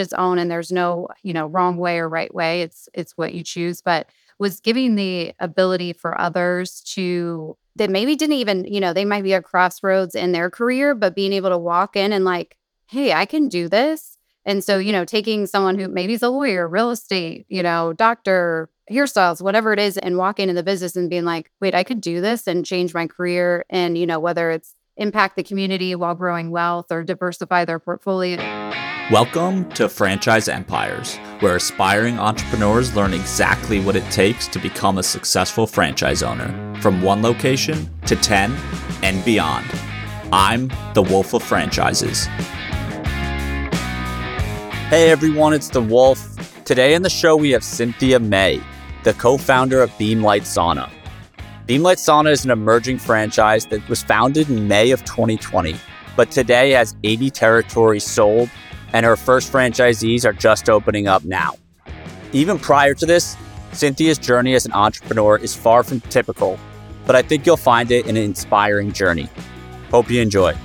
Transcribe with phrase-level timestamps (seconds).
[0.00, 2.62] its own and there's no, you know, wrong way or right way.
[2.62, 8.16] It's it's what you choose, but was giving the ability for others to that maybe
[8.16, 11.50] didn't even, you know, they might be at crossroads in their career, but being able
[11.50, 14.16] to walk in and like, hey, I can do this.
[14.44, 17.92] And so, you know, taking someone who maybe is a lawyer, real estate, you know,
[17.92, 21.84] doctor, hairstyles, whatever it is, and walking into the business and being like, wait, I
[21.84, 23.64] could do this and change my career.
[23.70, 28.36] And, you know, whether it's impact the community while growing wealth or diversify their portfolio.
[29.10, 35.02] Welcome to Franchise Empires, where aspiring entrepreneurs learn exactly what it takes to become a
[35.02, 38.54] successful franchise owner, from one location to 10
[39.02, 39.66] and beyond.
[40.32, 42.26] I'm the Wolf of Franchises.
[44.90, 46.36] Hey everyone, it's the Wolf.
[46.64, 48.60] Today in the show, we have Cynthia May,
[49.02, 50.88] the co founder of Beem Light Sauna.
[51.70, 55.76] Beem Light Sauna is an emerging franchise that was founded in May of 2020,
[56.16, 58.50] but today has 80 territories sold,
[58.92, 61.54] and her first franchisees are just opening up now.
[62.32, 63.36] Even prior to this,
[63.70, 66.58] Cynthia's journey as an entrepreneur is far from typical,
[67.06, 69.28] but I think you'll find it an inspiring journey.
[69.92, 70.56] Hope you enjoy.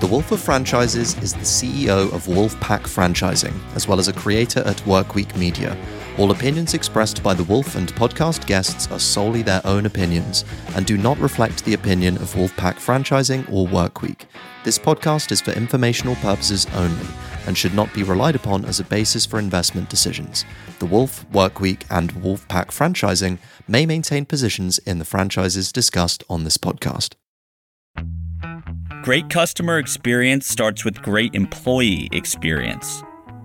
[0.00, 4.60] The Wolf of Franchises is the CEO of Wolfpack Franchising, as well as a creator
[4.66, 5.74] at Workweek Media
[6.18, 10.84] all opinions expressed by the Wolf and podcast guests are solely their own opinions and
[10.84, 14.26] do not reflect the opinion of Wolfpack Franchising or Workweek.
[14.62, 17.06] This podcast is for informational purposes only
[17.46, 20.44] and should not be relied upon as a basis for investment decisions.
[20.80, 26.58] The Wolf, Workweek, and Wolfpack Franchising may maintain positions in the franchises discussed on this
[26.58, 27.14] podcast.
[29.02, 33.02] Great customer experience starts with great employee experience.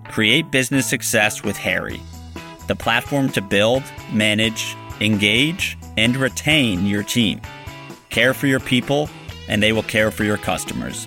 [0.08, 2.00] Create business success with Harri
[2.68, 7.40] the platform to build, manage, engage, and retain your team.
[8.10, 9.10] Care for your people,
[9.48, 11.06] and they will care for your customers.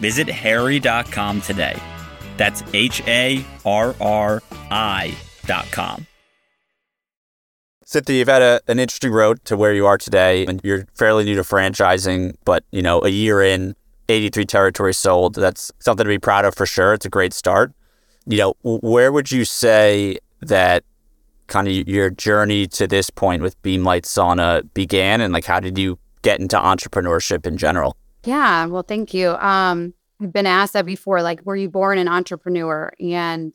[0.00, 1.80] Visit harri.com today.
[2.36, 6.06] That's H A R R I.com.
[7.84, 11.24] Cynthia, you've had a, an interesting road to where you are today, and you're fairly
[11.24, 13.74] new to franchising, but you know, a year in,
[14.08, 15.34] 83 territories sold.
[15.34, 16.94] That's something to be proud of for sure.
[16.94, 17.72] It's a great start.
[18.26, 20.84] You know, where would you say that
[21.48, 25.60] kind of your journey to this point with Beem Light Sauna began and like how
[25.60, 27.96] did you get into entrepreneurship in general?
[28.24, 29.30] Yeah, well, thank you.
[29.30, 32.92] Um, I've been asked that before, like, were you born an entrepreneur?
[33.00, 33.54] And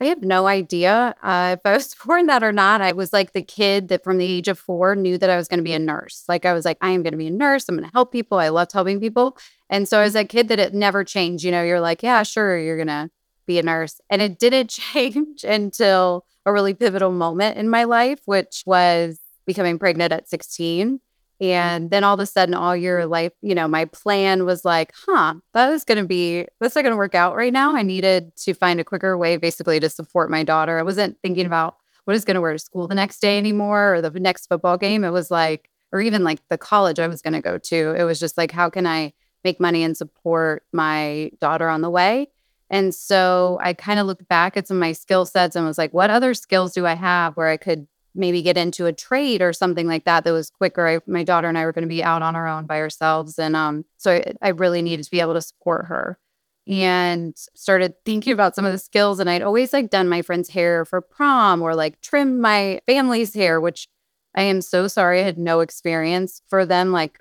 [0.00, 2.80] I have no idea uh, if I was born that or not.
[2.80, 5.48] I was like the kid that from the age of four knew that I was
[5.48, 6.24] going to be a nurse.
[6.28, 7.68] Like, I was like, I am going to be a nurse.
[7.68, 8.38] I'm going to help people.
[8.38, 9.36] I loved helping people.
[9.68, 11.44] And so I was a kid that it never changed.
[11.44, 13.10] You know, you're like, yeah, sure, you're going to
[13.48, 14.00] be a nurse.
[14.08, 19.78] And it didn't change until a really pivotal moment in my life, which was becoming
[19.78, 21.00] pregnant at 16.
[21.40, 24.92] And then all of a sudden, all your life, you know, my plan was like,
[25.06, 27.76] huh, that is going to be, that's not going to work out right now.
[27.76, 30.78] I needed to find a quicker way basically to support my daughter.
[30.78, 33.94] I wasn't thinking about what is going to wear to school the next day anymore
[33.94, 35.04] or the next football game.
[35.04, 37.94] It was like, or even like the college I was going to go to.
[37.94, 39.12] It was just like, how can I
[39.44, 42.28] make money and support my daughter on the way?
[42.70, 45.78] And so I kind of looked back at some of my skill sets and was
[45.78, 49.40] like, what other skills do I have where I could maybe get into a trade
[49.40, 50.86] or something like that that was quicker?
[50.86, 53.38] I, my daughter and I were going to be out on our own by ourselves.
[53.38, 56.18] And um, so I, I really needed to be able to support her
[56.66, 59.18] and started thinking about some of the skills.
[59.18, 63.32] And I'd always like done my friend's hair for prom or like trim my family's
[63.32, 63.88] hair, which
[64.34, 65.20] I am so sorry.
[65.20, 66.92] I had no experience for them.
[66.92, 67.18] Like,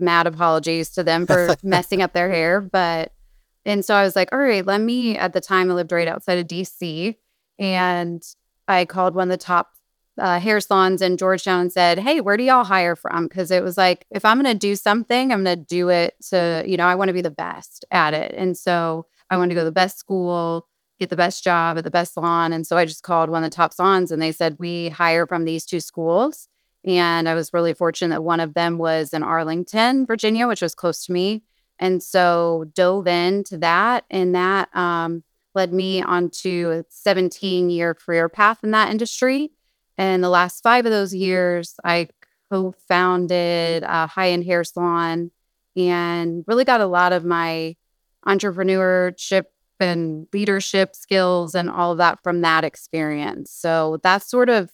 [0.00, 2.60] mad apologies to them for messing up their hair.
[2.60, 3.12] But
[3.64, 6.08] and so I was like, all right, let me, at the time, I lived right
[6.08, 7.16] outside of DC.
[7.58, 8.22] And
[8.66, 9.72] I called one of the top
[10.18, 13.26] uh, hair salons in Georgetown and said, hey, where do y'all hire from?
[13.26, 16.14] Because it was like, if I'm going to do something, I'm going to do it
[16.30, 18.34] to, you know, I want to be the best at it.
[18.36, 20.66] And so I wanted to go to the best school,
[20.98, 22.52] get the best job at the best salon.
[22.52, 25.26] And so I just called one of the top salons and they said, we hire
[25.26, 26.48] from these two schools.
[26.84, 30.74] And I was really fortunate that one of them was in Arlington, Virginia, which was
[30.74, 31.42] close to me.
[31.80, 35.24] And so dove into that, and that um,
[35.54, 39.50] led me onto a 17 year career path in that industry.
[39.98, 42.08] And the last five of those years, I
[42.52, 45.30] co founded a high end hair salon
[45.74, 47.76] and really got a lot of my
[48.26, 49.44] entrepreneurship
[49.78, 53.50] and leadership skills and all of that from that experience.
[53.50, 54.70] So that's sort of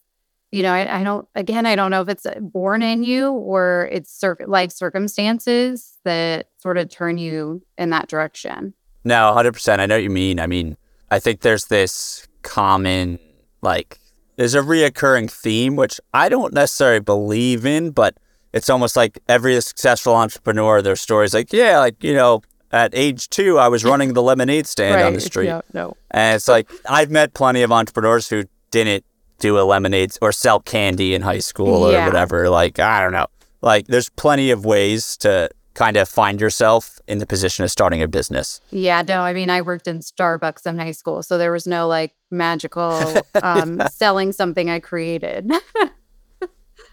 [0.57, 3.31] you know, I, I, don't, again, I don't know if it's uh, born in you
[3.31, 8.73] or it's cir- life circumstances that sort of turn you in that direction.
[9.05, 9.81] No, 100%.
[9.81, 10.41] I know what you mean.
[10.41, 10.79] I mean,
[11.11, 13.19] I think there's this common,
[13.61, 13.99] like,
[14.37, 18.17] there's a reoccurring theme, which I don't necessarily believe in, but
[18.55, 22.41] it's almost like every successful entrepreneur, their stories like, yeah, like, you know,
[22.73, 25.47] at age two, I was running the lemonade stand on the street.
[25.47, 25.97] Yeah, no.
[26.11, 29.05] And it's like I've met plenty of entrepreneurs who didn't
[29.39, 32.03] do a lemonade or sell candy in high school Yeah.
[32.05, 32.49] or whatever.
[32.49, 33.27] Like, I don't know.
[33.63, 38.01] Like, there's plenty of ways to kind of find yourself in the position of starting
[38.03, 38.61] a business.
[38.71, 41.87] Yeah, no, I mean, I worked in Starbucks in high school, so there was no
[41.87, 45.51] like magical um, selling something I created.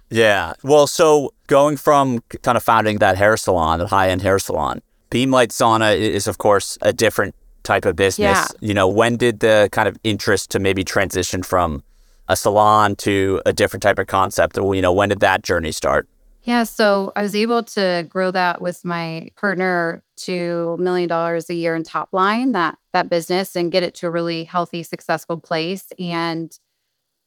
[0.10, 0.54] Yeah.
[0.63, 4.81] Well, so going from kind of founding that hair salon, that high end hair salon,
[5.10, 8.18] Beem Light Sauna is, of course, a different type of business.
[8.38, 8.48] Yeah.
[8.60, 11.84] You know, when did the kind of interest to maybe transition from
[12.28, 14.58] a salon to a different type of concept?
[14.58, 16.08] You know, when did that journey start?
[16.44, 21.54] yeah, so I was able to grow that with my partner to million dollars a
[21.54, 25.40] year in top line, that that business, and get it to a really healthy, successful
[25.40, 25.88] place.
[25.98, 26.58] And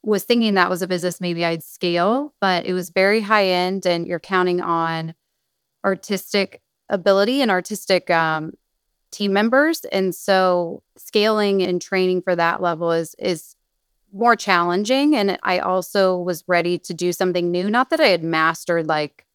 [0.03, 3.87] was thinking that was a business maybe I'd scale, but it was very high end,
[3.87, 5.15] and you're counting on
[5.83, 8.53] artistic ability and artistic um,
[9.11, 13.55] team members, and so scaling and training for that level is is
[14.17, 15.15] more challenging.
[15.15, 17.69] And I also was ready to do something new.
[17.69, 19.25] Not that I had mastered like,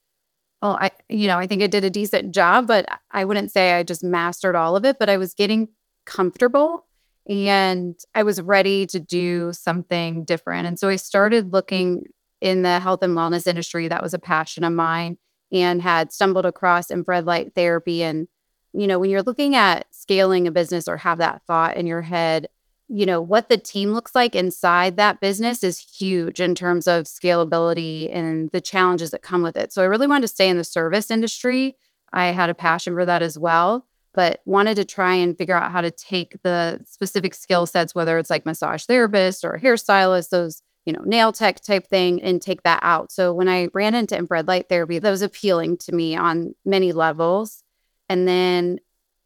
[0.60, 3.72] well, I you know I think I did a decent job, but I wouldn't say
[3.72, 4.98] I just mastered all of it.
[4.98, 5.68] But I was getting
[6.04, 6.86] comfortable
[7.28, 10.66] and I was ready to do something different.
[10.66, 12.06] And so I started looking
[12.40, 13.88] in the health and wellness industry.
[13.88, 15.18] That was a passion of mine
[15.52, 18.02] and had stumbled across infrared light therapy.
[18.02, 18.26] And,
[18.72, 22.02] you know, when you're looking at scaling a business or have that thought in your
[22.02, 22.48] head,
[22.94, 27.04] you know, what the team looks like inside that business is huge in terms of
[27.04, 29.72] scalability and the challenges that come with it.
[29.72, 31.76] So I really wanted to stay in the service industry.
[32.12, 35.72] I had a passion for that as well but wanted to try and figure out
[35.72, 40.62] how to take the specific skill sets, whether it's like massage therapist or hairstylist, those,
[40.84, 43.10] you know, nail tech type thing, and take that out.
[43.10, 46.92] So when I ran into infrared light therapy, that was appealing to me on many
[46.92, 47.62] levels.
[48.08, 48.80] And then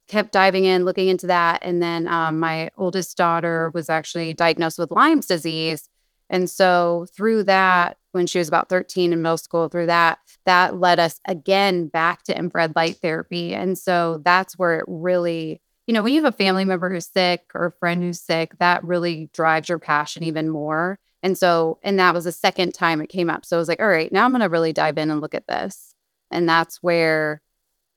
[0.09, 1.61] kept diving in, looking into that.
[1.63, 5.89] And then um, my oldest daughter was actually diagnosed with Lyme's disease.
[6.29, 10.79] And so through that, when she was about 13 in middle school, through that, that
[10.79, 13.55] led us again back to infrared light therapy.
[13.55, 17.07] And so that's where it really, you know, when you have a family member who's
[17.07, 20.99] sick or a friend who's sick, that really drives your passion even more.
[21.23, 23.45] And so, and that was the second time it came up.
[23.45, 25.35] So I was like, all right, now I'm going to really dive in and look
[25.35, 25.95] at this.
[26.31, 27.41] And that's where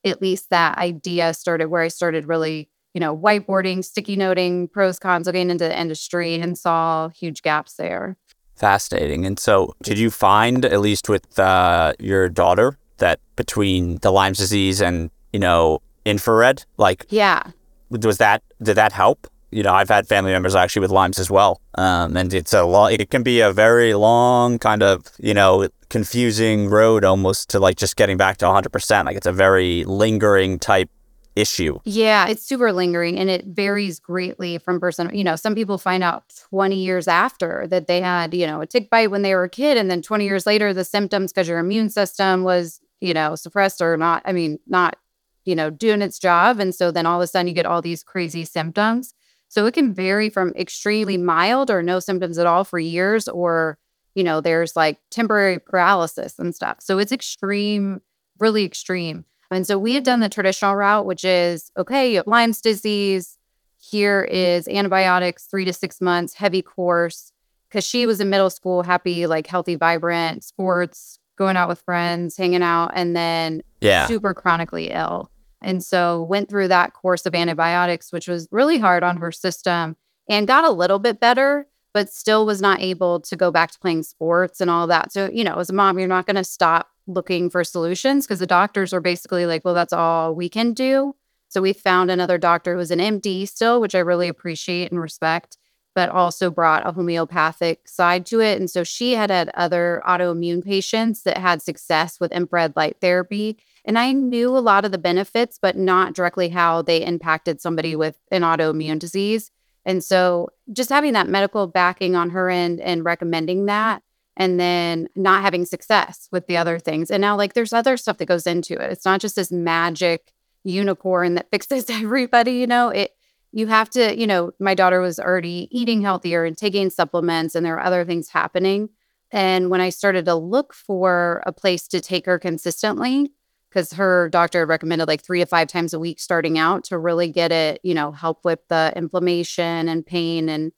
[0.06, 5.00] at least that idea started, where I started really, you know, whiteboarding, sticky noting, pros,
[5.00, 8.18] cons, looking into the industry and saw huge gaps there.
[8.56, 9.26] Fascinating.
[9.26, 14.38] And so, did you find, at least with uh, your daughter, that between the Lyme's
[14.38, 17.52] disease and, you know, infrared, like, Yeah.
[17.90, 19.28] was that, did that help?
[19.52, 21.62] You know, I've had family members actually with Lyme's as well.
[21.76, 25.68] Um, and it's a long, it can be a very long kind of, you know,
[25.90, 29.06] confusing road almost to like just getting back to 100%.
[29.06, 30.90] Like, it's a very lingering type
[31.36, 31.80] issue.
[31.86, 35.10] Yeah, it's super lingering and it varies greatly from person.
[35.14, 38.68] You know, some people find out 20 years after that they had, you know, a
[38.68, 39.78] tick bite when they were a kid.
[39.78, 43.82] And then 20 years later, the symptoms, because your immune system was, you know, suppressed
[43.82, 44.98] or not, I mean, not,
[45.46, 46.60] you know, doing its job.
[46.60, 49.14] And so then all of a sudden you get all these crazy symptoms.
[49.50, 53.78] So it can vary from extremely mild or no symptoms at all for years, or,
[54.16, 56.78] you know, there's like temporary paralysis and stuff.
[56.80, 58.02] So it's extreme,
[58.40, 59.26] really extreme.
[59.52, 63.38] And so we have done the traditional route, which is okay, you have Lyme's disease.
[63.80, 64.36] Here mm-hmm.
[64.36, 67.32] is antibiotics, three to six months, heavy course.
[67.72, 72.36] Cause she was in middle school, happy, like healthy, vibrant, sports, going out with friends,
[72.36, 74.06] hanging out, and then Yeah.
[74.08, 75.32] super chronically ill.
[75.62, 79.98] And so went through that course of antibiotics, which was really hard on her system
[80.30, 83.80] and got a little bit better, but still was not able to go back to
[83.80, 85.12] playing sports and all that.
[85.12, 88.40] So, you know, as a mom, you're not going to stop looking for solutions because
[88.40, 91.16] the doctors are basically like, well, that's all we can do.
[91.50, 95.02] So we found another doctor who was an MD still, which I really appreciate and
[95.02, 95.58] respect,
[95.96, 98.60] but also brought a homeopathic side to it.
[98.60, 103.58] And so she had had other autoimmune patients that had success with infrared light therapy.
[103.90, 107.96] And I knew a lot of the benefits, but not directly how they impacted somebody
[107.96, 109.50] with an autoimmune disease.
[109.84, 114.04] And so just having that medical backing on her end and recommending that
[114.38, 117.10] and then not having success with the other things.
[117.10, 118.92] And now, like, there's other stuff that goes into it.
[118.92, 123.16] It's not just this magic unicorn that fixes everybody, you know, it,
[123.52, 127.66] you have to, you know, my daughter was already eating healthier and taking supplements, and
[127.66, 128.90] there were other things happening.
[129.32, 133.32] And when I started to look for a place to take her consistently,
[133.70, 137.30] because her doctor recommended like three to five times a week starting out to really
[137.30, 140.72] get it, you know, help with the inflammation and pain and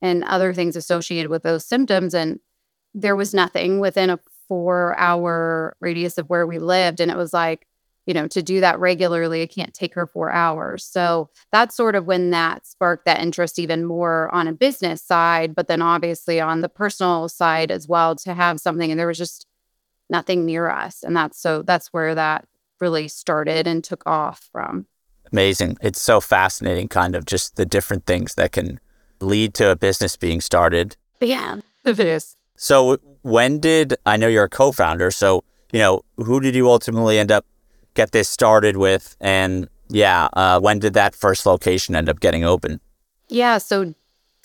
[0.00, 2.14] and other things associated with those symptoms.
[2.14, 2.40] And
[2.94, 7.00] there was nothing within a four hour radius of where we lived.
[7.00, 7.66] And it was like,
[8.06, 10.82] you know, to do that regularly, it can't take her four hours.
[10.84, 15.54] So that's sort of when that sparked that interest even more on a business side,
[15.54, 18.90] but then obviously on the personal side as well to have something.
[18.90, 19.46] And there was just
[20.10, 21.02] nothing near us.
[21.02, 22.46] And that's so that's where that
[22.80, 24.86] really started and took off from.
[25.32, 25.76] Amazing.
[25.82, 28.80] It's so fascinating, kind of just the different things that can
[29.20, 30.96] lead to a business being started.
[31.20, 32.36] Yeah, it is.
[32.56, 35.10] So when did I know you're a co-founder?
[35.10, 37.44] So you know who did you ultimately end up
[37.94, 39.16] get this started with?
[39.20, 42.80] And yeah, uh, when did that first location end up getting open?
[43.28, 43.94] Yeah, so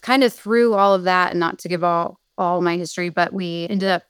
[0.01, 3.32] kind of through all of that, and not to give all all my history, but
[3.32, 4.03] we ended up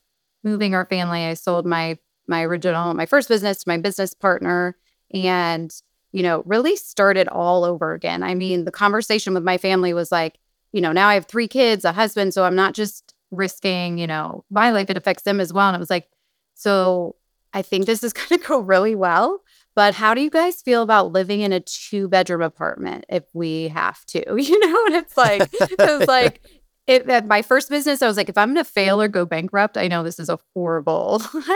[0.43, 1.25] moving our family.
[1.25, 1.97] I sold my
[2.27, 4.77] my original my first business to my business partner,
[5.13, 5.73] and
[6.11, 8.23] you know really started all over again.
[8.23, 10.37] I mean, the conversation with my family was like,
[10.71, 14.07] you know, now I have three kids, a husband, so I'm not just risking, you
[14.07, 15.67] know, my life; it affects them as well.
[15.67, 16.09] And it was like,
[16.53, 17.15] so
[17.53, 19.41] I think this is going to go really well.
[19.75, 23.69] But how do you guys feel about living in a two bedroom apartment if we
[23.69, 24.23] have to?
[24.37, 26.41] You know, and it's like, it's like,
[26.87, 29.25] it, at my first business, I was like, if I'm going to fail or go
[29.25, 31.21] bankrupt, I know this is a horrible,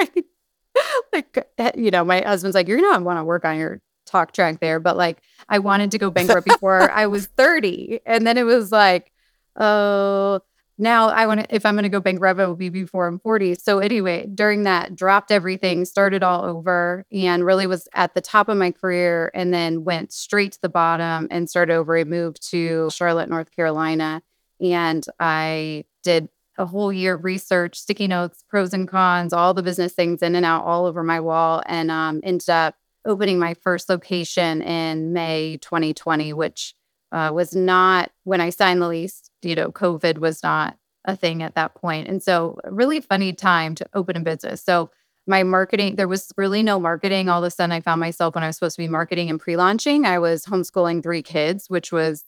[1.14, 4.32] like, eh, you know, my husband's like, you're not want to work on your talk
[4.32, 8.00] track there, but like, I wanted to go bankrupt before I was 30.
[8.06, 9.12] And then it was like,
[9.58, 10.40] oh,
[10.78, 13.20] now I want to, if I'm going to go bankrupt, it will be before I'm
[13.20, 13.56] 40.
[13.56, 18.48] So anyway, during that, dropped everything, started all over, and really was at the top
[18.48, 21.98] of my career, and then went straight to the bottom and started over.
[21.98, 24.22] I moved to Charlotte, North Carolina,
[24.62, 29.64] and I did a whole year of research, sticky notes, pros and cons, all the
[29.64, 33.54] business things in and out, all over my wall, and um, ended up opening my
[33.54, 36.74] first location in May 2020, which
[37.12, 39.30] uh, was not when I signed the lease.
[39.42, 43.76] You know, COVID was not a thing at that point, and so really funny time
[43.76, 44.64] to open a business.
[44.64, 44.90] So
[45.28, 47.30] my marketing, there was really no marketing.
[47.30, 49.40] All of a sudden, I found myself when I was supposed to be marketing and
[49.40, 52.24] pre-launching, I was homeschooling three kids, which was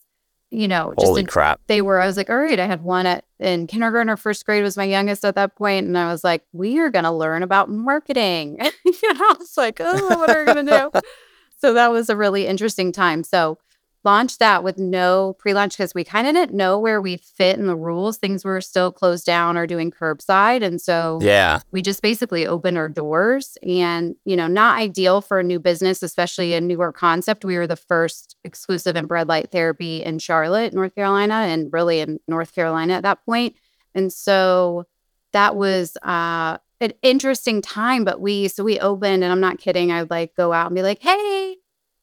[0.50, 1.60] you know, just holy crap.
[1.68, 2.00] They were.
[2.00, 2.58] I was like, all right.
[2.58, 5.86] I had one at in kindergarten or first grade was my youngest at that point,
[5.86, 8.58] and I was like, we are going to learn about marketing.
[8.84, 11.00] you know, I was like, oh, what are we going to do?
[11.58, 13.22] so that was a really interesting time.
[13.22, 13.58] So
[14.04, 17.66] launched that with no pre-launch because we kind of didn't know where we fit in
[17.66, 18.16] the rules.
[18.16, 20.62] Things were still closed down or doing curbside.
[20.62, 25.40] And so yeah, we just basically opened our doors and, you know, not ideal for
[25.40, 27.44] a new business, especially a newer concept.
[27.44, 32.20] We were the first exclusive infrared light therapy in Charlotte, North Carolina, and really in
[32.26, 33.56] North Carolina at that point.
[33.94, 34.86] And so
[35.32, 39.92] that was uh an interesting time, but we so we opened and I'm not kidding.
[39.92, 41.56] I'd like go out and be like, hey,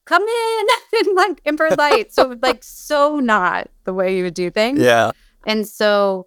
[0.08, 0.66] come in
[1.06, 2.12] and like infrared light.
[2.12, 4.80] so like so not the way you would do things.
[4.80, 5.12] Yeah.
[5.46, 6.26] And so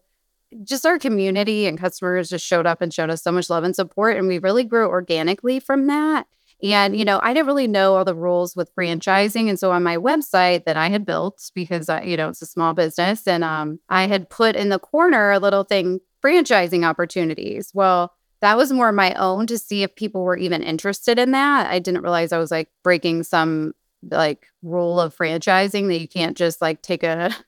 [0.63, 3.75] just our community and customers just showed up and showed us so much love and
[3.75, 4.17] support.
[4.17, 6.27] And we really grew organically from that.
[6.63, 9.50] And, you know, I didn't really know all the rules with franchising.
[9.50, 12.45] And so on my website that I had built, because, I, you know, it's a
[12.45, 17.71] small business, and um, I had put in the corner a little thing franchising opportunities.
[17.73, 21.69] Well, that was more my own to see if people were even interested in that.
[21.69, 23.74] I didn't realize I was like breaking some
[24.10, 27.36] like rule of franchising that you can't just like take a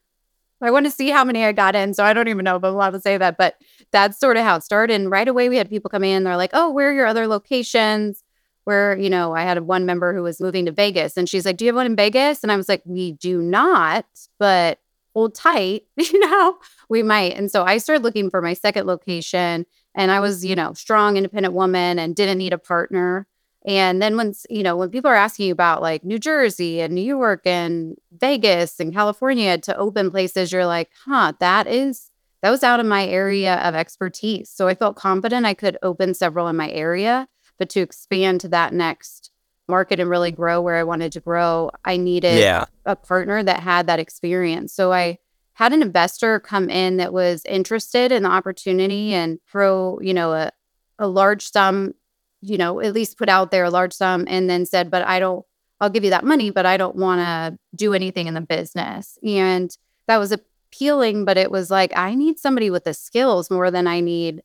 [0.61, 1.93] I want to see how many I got in.
[1.93, 3.57] So I don't even know if I'm allowed to say that, but
[3.91, 4.93] that's sort of how it started.
[4.93, 7.27] And right away we had people come in, they're like, Oh, where are your other
[7.27, 8.23] locations?
[8.63, 11.57] Where, you know, I had one member who was moving to Vegas and she's like,
[11.57, 12.43] Do you have one in Vegas?
[12.43, 14.05] And I was like, We do not,
[14.39, 14.79] but
[15.13, 16.57] hold tight, you know,
[16.87, 17.35] we might.
[17.35, 21.17] And so I started looking for my second location and I was, you know, strong,
[21.17, 23.27] independent woman and didn't need a partner.
[23.65, 26.93] And then once, you know, when people are asking you about like New Jersey and
[26.93, 32.09] New York and Vegas and California to open places, you're like, huh, that is,
[32.41, 34.49] that was out of my area of expertise.
[34.49, 38.49] So I felt confident I could open several in my area, but to expand to
[38.49, 39.31] that next
[39.69, 42.65] market and really grow where I wanted to grow, I needed yeah.
[42.85, 44.73] a partner that had that experience.
[44.73, 45.19] So I
[45.53, 50.33] had an investor come in that was interested in the opportunity and throw, you know,
[50.33, 50.51] a,
[50.97, 51.93] a large sum,
[52.41, 55.19] you know, at least put out there a large sum and then said, but I
[55.19, 55.45] don't,
[55.79, 59.17] I'll give you that money, but I don't want to do anything in the business.
[59.23, 59.75] And
[60.07, 63.85] that was appealing, but it was like, I need somebody with the skills more than
[63.85, 64.41] I need.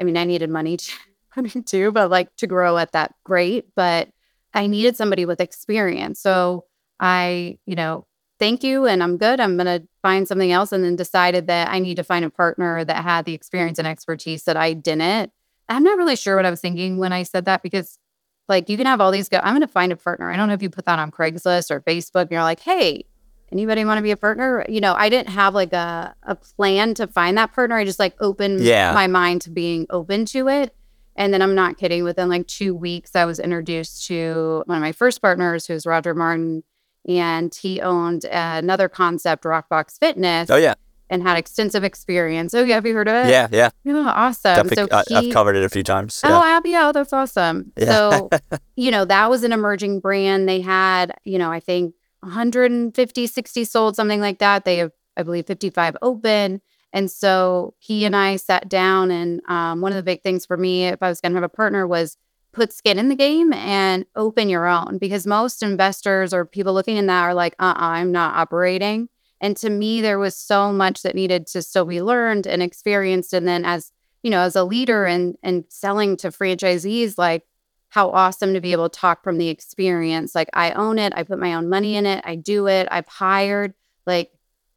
[0.00, 4.10] I mean, I needed money to, too, but like to grow at that great, but
[4.54, 6.20] I needed somebody with experience.
[6.20, 6.66] So
[7.00, 8.06] I, you know,
[8.42, 9.38] thank you and I'm good.
[9.38, 10.72] I'm going to find something else.
[10.72, 13.86] And then decided that I need to find a partner that had the experience and
[13.86, 15.30] expertise that I didn't.
[15.68, 18.00] I'm not really sure what I was thinking when I said that because,
[18.48, 20.28] like, you can have all these go, I'm going to find a partner.
[20.28, 23.04] I don't know if you put that on Craigslist or Facebook and you're like, hey,
[23.52, 24.66] anybody want to be a partner?
[24.68, 27.76] You know, I didn't have like a, a plan to find that partner.
[27.76, 28.92] I just like opened yeah.
[28.92, 30.74] my mind to being open to it.
[31.14, 34.82] And then I'm not kidding, within like two weeks, I was introduced to one of
[34.82, 36.64] my first partners, who's Roger Martin,
[37.08, 40.50] and he owned another concept, Rockbox Fitness.
[40.50, 40.74] Oh yeah,
[41.10, 42.54] and had extensive experience.
[42.54, 43.30] Oh yeah, have you heard of it?
[43.30, 43.68] yeah, yeah.
[43.86, 44.54] Oh, awesome.
[44.54, 46.20] Definitely, so I, he, I've covered it a few times.
[46.24, 46.56] Oh, Yeah.
[46.56, 47.72] Abby, oh, that's awesome.
[47.76, 47.86] Yeah.
[47.92, 48.30] So,
[48.76, 50.48] you know, that was an emerging brand.
[50.48, 54.64] They had, you know, I think 150, 60 sold, something like that.
[54.64, 56.62] They have, I believe, 55 open.
[56.94, 60.56] And so he and I sat down, and um, one of the big things for
[60.56, 62.16] me, if I was going to have a partner, was
[62.52, 66.96] put skin in the game and open your own because most investors or people looking
[66.96, 69.08] in that are like, uh uh-uh, I'm not operating.
[69.40, 73.32] And to me, there was so much that needed to still be learned and experienced.
[73.32, 73.90] And then as
[74.22, 77.44] you know, as a leader and and selling to franchisees, like
[77.88, 80.34] how awesome to be able to talk from the experience.
[80.34, 83.08] Like I own it, I put my own money in it, I do it, I've
[83.08, 83.74] hired.
[84.06, 84.30] Like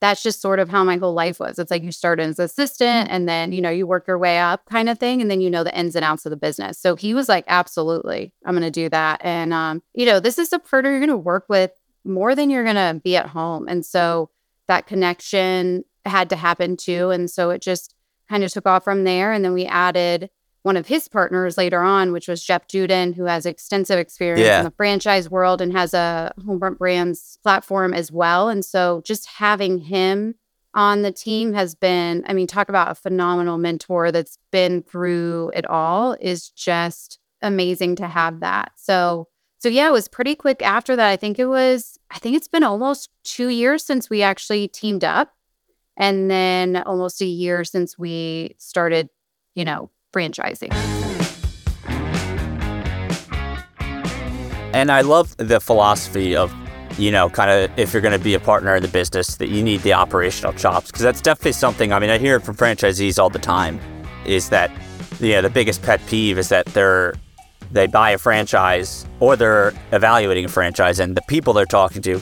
[0.06, 1.58] that's just sort of how my whole life was.
[1.58, 4.38] It's like you start as an assistant and then, you know, you work your way
[4.38, 5.20] up kind of thing.
[5.20, 6.78] And then you know the ins and outs of the business.
[6.78, 9.22] So he was like, absolutely, I'm gonna do that.
[9.24, 11.72] And um, you know, this is a partner you're gonna work with
[12.04, 13.68] more than you're gonna be at home.
[13.68, 14.30] And so
[14.68, 17.10] that connection had to happen too.
[17.10, 17.96] And so it just
[18.30, 19.34] kind of took off from there.
[19.34, 20.30] And then we added
[20.66, 24.60] one of his partners later on, which was Jeff Dudan, who has extensive experience Yeah.
[24.60, 28.50] in the franchise world and has a Homefront Brands platform as well.
[28.50, 30.34] And so just having him
[30.74, 35.52] on the team has been, I mean, talk about a phenomenal mentor that's been through
[35.54, 38.72] it all is just amazing to have that.
[38.76, 39.28] So
[39.60, 41.10] so yeah, it was pretty quick after that.
[41.10, 45.04] I think it was, I think it's been almost two years since we actually teamed
[45.04, 45.32] up.
[45.96, 49.10] And then almost a year since we started,
[49.56, 50.72] you know, franchising.
[54.74, 56.54] And I love the philosophy of,
[56.98, 59.50] you know, kind of if you're going to be a partner in the business, that
[59.50, 61.94] you need the operational chops because that's definitely something.
[61.94, 63.80] I mean, I hear it from franchisees all the time,
[64.26, 64.72] is that,
[65.20, 67.14] you know, the biggest pet peeve is that they're
[67.72, 72.22] they buy a franchise or they're evaluating a franchise and the people they're talking to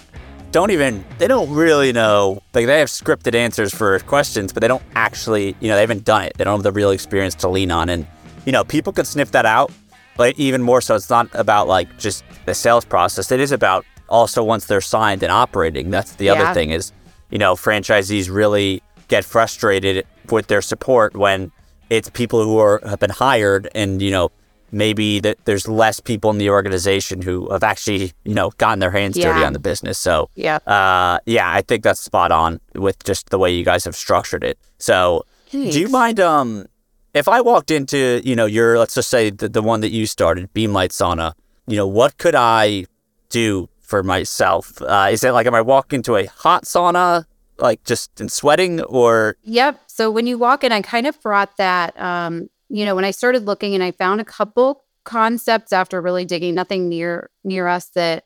[0.53, 4.67] don't even they don't really know like they have scripted answers for questions but they
[4.67, 6.33] don't actually you know they haven't done it.
[6.37, 7.89] They don't have the real experience to lean on.
[7.89, 8.07] And
[8.45, 9.71] you know people can sniff that out
[10.15, 13.31] but even more so it's not about like just the sales process.
[13.31, 15.89] It is about also once they're signed and operating.
[15.89, 16.33] That's the Yeah.
[16.33, 16.93] other thing is
[17.31, 21.51] you know franchisees really get frustrated with their support when
[21.89, 24.29] it's people who are have been hired and you know
[24.73, 28.91] maybe that there's less people in the organization who have actually you know gotten their
[28.91, 29.97] hands dirty on the business.
[29.99, 30.57] So Yeah.
[30.67, 34.43] uh yeah i think that's spot on with just the way you guys have structured
[34.43, 34.57] it.
[34.79, 36.65] So do you mind um
[37.13, 40.05] if i walked into you know your let's just say the, the one that you
[40.07, 41.33] started Beem Light sauna
[41.67, 42.85] you know what could i
[43.29, 44.81] do for myself?
[44.81, 47.25] Uh is it like am i walking into a hot sauna
[47.59, 49.35] like just in sweating or?
[49.43, 49.79] Yep.
[49.87, 53.11] So when you walk in, I kind of brought that, um, you know, when I
[53.11, 57.85] started looking and I found a couple concepts after really digging, nothing near near us
[57.89, 58.25] that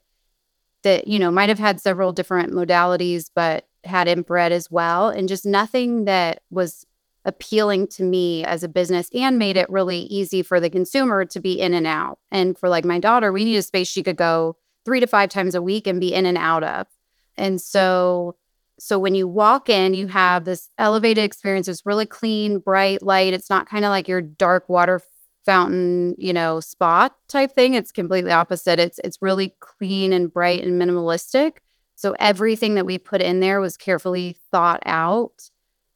[0.84, 5.10] that, you know, might have had several different modalities, but had infrared as well.
[5.10, 6.86] And just nothing that was
[7.26, 11.42] appealing to me as a business and made it really easy for the consumer to
[11.42, 12.18] be in and out.
[12.32, 14.56] And for like my daughter, we need a space she could go
[14.86, 16.88] three to five times a week and be in and out of.
[17.36, 18.38] And so
[18.80, 21.68] so when you walk in, you have this elevated experience.
[21.68, 23.34] It's really clean, bright light.
[23.34, 25.02] It's not kind of like your dark water
[25.46, 27.74] fountain, you know, spa type thing.
[27.74, 28.80] It's completely opposite.
[28.80, 31.54] It's it's really clean and bright and minimalistic.
[31.96, 35.50] So everything that we put in there was carefully thought out.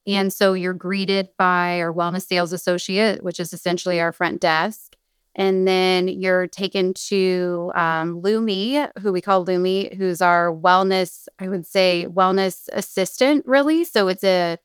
[0.08, 4.96] And so you're greeted by our wellness sales associate, which is essentially our front desk.
[5.36, 11.48] And then you're taken to um, Lumi, who we call Lumi, who's our wellness, I
[11.48, 13.86] would say, wellness assistant, really.
[13.86, 14.58] So it's a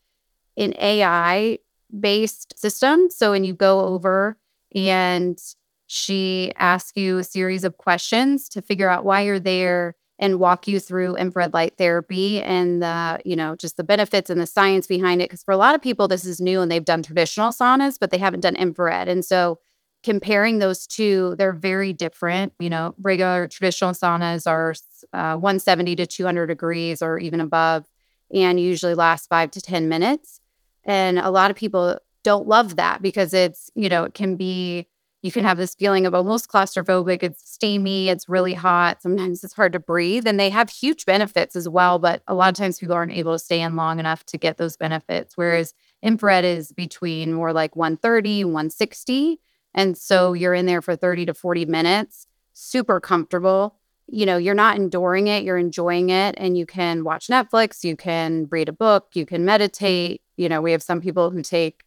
[0.57, 1.59] an AI
[1.99, 3.11] based system.
[3.11, 4.39] So when you go over
[4.75, 5.39] and
[5.87, 10.67] she asks you a series of questions to figure out why you're there and walk
[10.67, 14.87] you through infrared light therapy and the, you know, just the benefits and the science
[14.87, 15.29] behind it.
[15.29, 18.11] Because for a lot of people, this is new and they've done traditional saunas, but
[18.11, 19.09] they haven't done infrared.
[19.09, 19.59] And so
[20.03, 22.53] comparing those two, they're very different.
[22.59, 24.75] You know, regular traditional saunas are
[25.13, 27.87] uh, 170 to 200 degrees or even above,
[28.33, 30.41] and usually last five to 10 minutes.
[30.85, 34.87] And a lot of people don't love that because it's, you know, it can be,
[35.23, 37.23] you can have this feeling of almost claustrophobic.
[37.23, 39.03] It's steamy, it's really hot.
[39.03, 40.27] Sometimes it's hard to breathe.
[40.27, 41.99] And they have huge benefits as well.
[41.99, 44.57] But a lot of times people aren't able to stay in long enough to get
[44.57, 45.37] those benefits.
[45.37, 49.41] Whereas infrared is between more like 130 160.
[49.77, 53.77] And so you're in there for 30 to 40 minutes, super comfortable.
[54.09, 57.97] You know, you're not enduring it, you're enjoying it, and you can watch Netflix, you
[57.97, 60.23] can read a book, you can meditate.
[60.37, 61.83] You know, we have some people who take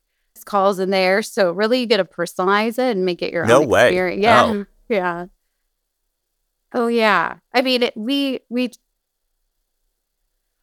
[0.45, 1.21] calls in there.
[1.21, 3.87] So really you get to personalize it and make it your No own way.
[3.87, 4.23] experience.
[4.23, 4.43] Yeah.
[4.45, 4.65] Oh.
[4.87, 5.25] Yeah.
[6.73, 7.37] Oh yeah.
[7.53, 8.71] I mean it, we we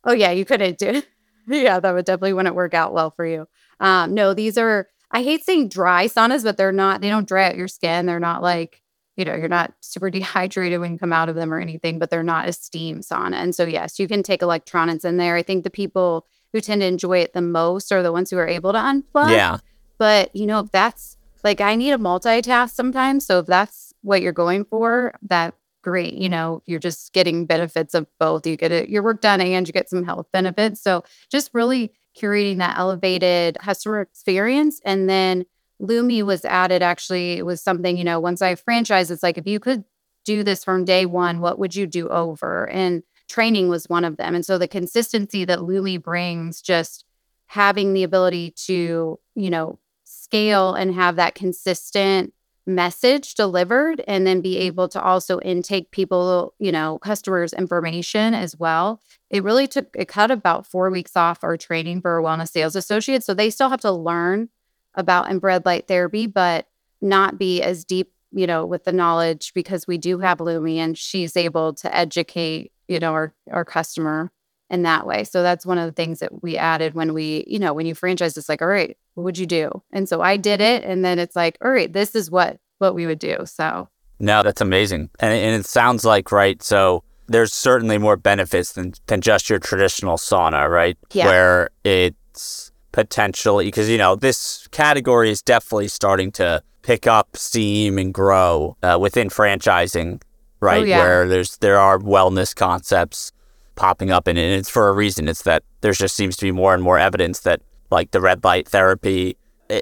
[0.04, 1.02] Oh yeah, you couldn't do
[1.48, 3.46] Yeah, that would definitely wouldn't work out well for you.
[3.80, 7.48] Um no, these are I hate saying dry saunas, but they're not they don't dry
[7.48, 8.06] out your skin.
[8.06, 8.82] They're not like
[9.16, 12.10] you know, you're not super dehydrated when you come out of them or anything, but
[12.10, 13.36] they're not a steam sauna.
[13.36, 15.36] And so, yes, you can take electronics in there.
[15.36, 18.36] I think the people who tend to enjoy it the most are the ones who
[18.36, 19.30] are able to unplug.
[19.30, 19.58] Yeah.
[19.98, 23.24] But, you know, if that's like I need a multitask sometimes.
[23.26, 26.14] So if that's what you're going for, that great.
[26.14, 28.46] You know, you're just getting benefits of both.
[28.46, 30.80] You get it, your work done and you get some health benefits.
[30.80, 34.80] So just really curating that elevated customer experience.
[34.84, 35.44] And then
[35.80, 39.46] Lumi was added actually, it was something, you know, once I franchised, it's like if
[39.46, 39.84] you could
[40.24, 42.68] do this from day one, what would you do over?
[42.70, 44.34] And training was one of them.
[44.34, 47.04] And so the consistency that Lumi brings, just
[47.46, 52.32] having the ability to, you know, scale and have that consistent
[52.66, 54.62] message delivered and then be mm-hmm.
[54.62, 59.00] able to also intake people, you know, customers' information as well.
[59.30, 63.26] It really took, it cut about four weeks off our training for wellness sales associates.
[63.26, 64.48] So they still have to learn
[64.94, 66.66] about infrared light therapy, but
[67.00, 70.98] not be as deep, you know, with the knowledge because we do have Lumi and
[70.98, 74.32] she's able to educate, you know, our, our customer
[74.70, 75.22] in that way.
[75.24, 77.94] So that's one of the things that we added when we, you know, when you
[77.94, 79.82] franchise, it's like, all right, what would you do?
[79.92, 80.84] And so I did it.
[80.84, 83.38] And then it's like, all right, this is what what we would do.
[83.44, 83.88] So
[84.20, 85.10] No, that's amazing.
[85.18, 89.58] And, and it sounds like, right, so there's certainly more benefits than, than just your
[89.58, 90.96] traditional sauna, right?
[91.12, 91.26] Yeah.
[91.26, 97.98] Where it's potentially, because, you know, this category is definitely starting to pick up steam
[97.98, 100.22] and grow uh, within franchising,
[100.60, 100.82] right?
[100.82, 100.98] Oh, yeah.
[100.98, 103.32] Where there's there are wellness concepts
[103.74, 105.28] popping up, and it's for a reason.
[105.28, 108.44] It's that there just seems to be more and more evidence that, like the red
[108.44, 109.36] light therapy,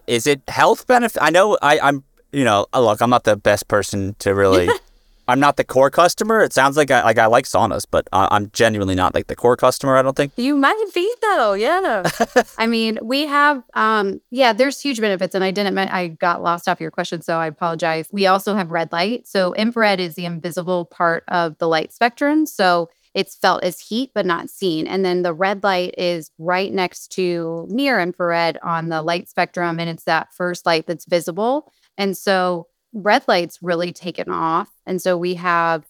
[0.06, 1.20] is it health benefit?
[1.22, 4.68] I know I, I'm, you know, uh, look, I'm not the best person to really.
[5.26, 6.42] I'm not the core customer.
[6.42, 9.36] It sounds like I like I like saunas, but I, I'm genuinely not like the
[9.36, 9.96] core customer.
[9.96, 10.32] I don't think.
[10.36, 12.02] You might be though, yeah.
[12.58, 16.68] I mean, we have, um, yeah, there's huge benefits, and I didn't, I got lost
[16.68, 18.08] off your question, so I apologize.
[18.12, 19.26] We also have red light.
[19.26, 24.10] So infrared is the invisible part of the light spectrum, so it's felt as heat
[24.14, 24.86] but not seen.
[24.86, 29.06] And then the red light is right next to near infrared on the mm-hmm.
[29.06, 31.72] light spectrum, and it's that first light that's visible.
[31.96, 35.84] And so red light's really taken off, and so we have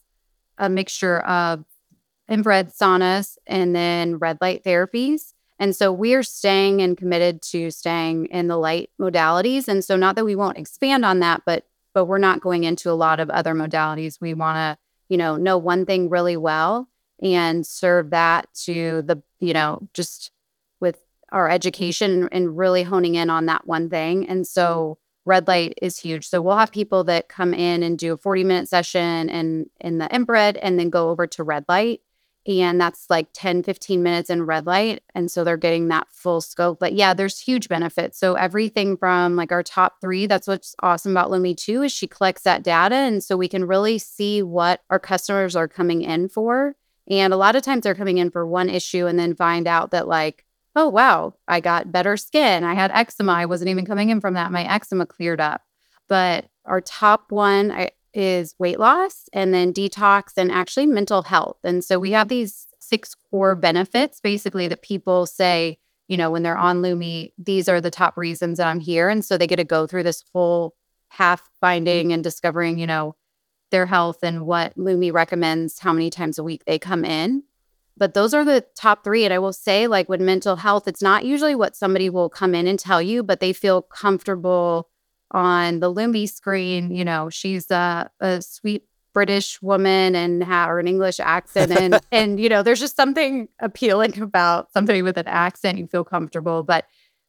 [0.58, 1.64] a mixture of
[2.28, 5.32] infrared saunas and then red light therapies.
[5.58, 9.68] And so we're staying and committed to staying in the light modalities.
[9.68, 12.90] And so not that we won't expand on that, but but we're not going into
[12.90, 14.20] a lot of other modalities.
[14.20, 16.88] We want to, you know, know one thing really well
[17.22, 20.30] and serve that to the, you know, just
[20.80, 20.98] with
[21.32, 24.28] our education and really honing in on that one thing.
[24.28, 26.28] And so red light is huge.
[26.28, 29.98] So we'll have people that come in and do a 40 minute session and in
[29.98, 32.00] the infrared and then go over to red light.
[32.46, 35.02] And that's like 10, 15 minutes in red light.
[35.14, 36.78] And so they're getting that full scope.
[36.78, 38.18] But yeah, there's huge benefits.
[38.18, 42.06] So everything from like our top three, that's what's awesome about Lumi too, is she
[42.06, 42.96] collects that data.
[42.96, 46.76] And so we can really see what our customers are coming in for.
[47.08, 49.90] And a lot of times they're coming in for one issue and then find out
[49.90, 50.44] that like,
[50.76, 52.64] oh wow, I got better skin.
[52.64, 53.32] I had eczema.
[53.32, 54.52] I wasn't even coming in from that.
[54.52, 55.62] My eczema cleared up.
[56.08, 61.58] But our top one is weight loss and then detox and actually mental health.
[61.64, 66.42] And so we have these six core benefits basically that people say, you know, when
[66.42, 69.08] they're on Lumi, these are the top reasons that I'm here.
[69.08, 70.74] And so they get to go through this whole
[71.10, 73.16] path finding and discovering, you know,
[73.74, 77.42] their health and what Lumi recommends, how many times a week they come in.
[77.96, 79.24] But those are the top three.
[79.24, 82.54] And I will say, like with mental health, it's not usually what somebody will come
[82.54, 84.88] in and tell you, but they feel comfortable
[85.32, 86.92] on the Lumi screen.
[86.92, 91.72] You know, she's a, a sweet British woman and or an English accent.
[91.72, 95.78] And, and, you know, there's just something appealing about somebody with an accent.
[95.78, 96.86] You feel comfortable, but,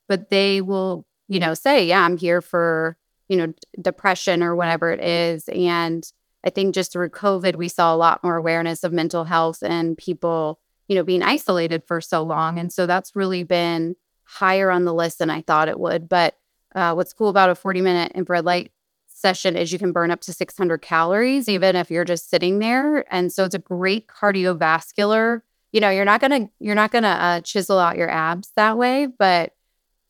[0.07, 2.97] but they will, you know, say, yeah, I'm here for,
[3.29, 5.47] you know, d- depression or whatever it is.
[5.49, 6.07] And
[6.45, 9.97] I think just through COVID, we saw a lot more awareness of mental health and
[9.97, 12.59] people, you know, being isolated for so long.
[12.59, 16.07] And so that's really been higher on the list than I thought it would.
[16.07, 16.37] But
[16.75, 18.71] uh, what's cool about a 40 minute infrared light
[19.07, 23.11] session is you can burn up to 600 calories, even if you're just sitting there.
[23.11, 25.41] And so it's a great cardiovascular.
[25.71, 29.07] You know, you're not gonna you're not gonna uh, chisel out your abs that way,
[29.07, 29.53] but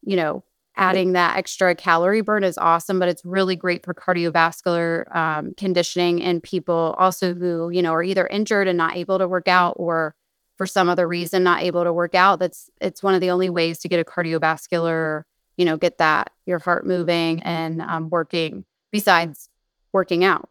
[0.04, 0.44] you know,
[0.78, 6.22] adding that extra calorie burn is awesome, but it's really great for cardiovascular um, conditioning
[6.22, 9.74] and people also who, you know, are either injured and not able to work out
[9.78, 10.16] or
[10.58, 12.40] for some other reason not able to work out.
[12.40, 15.24] That's it's one of the only ways to get a cardiovascular
[15.58, 19.50] you know, get that your heart moving and um, working besides
[19.92, 20.50] working out.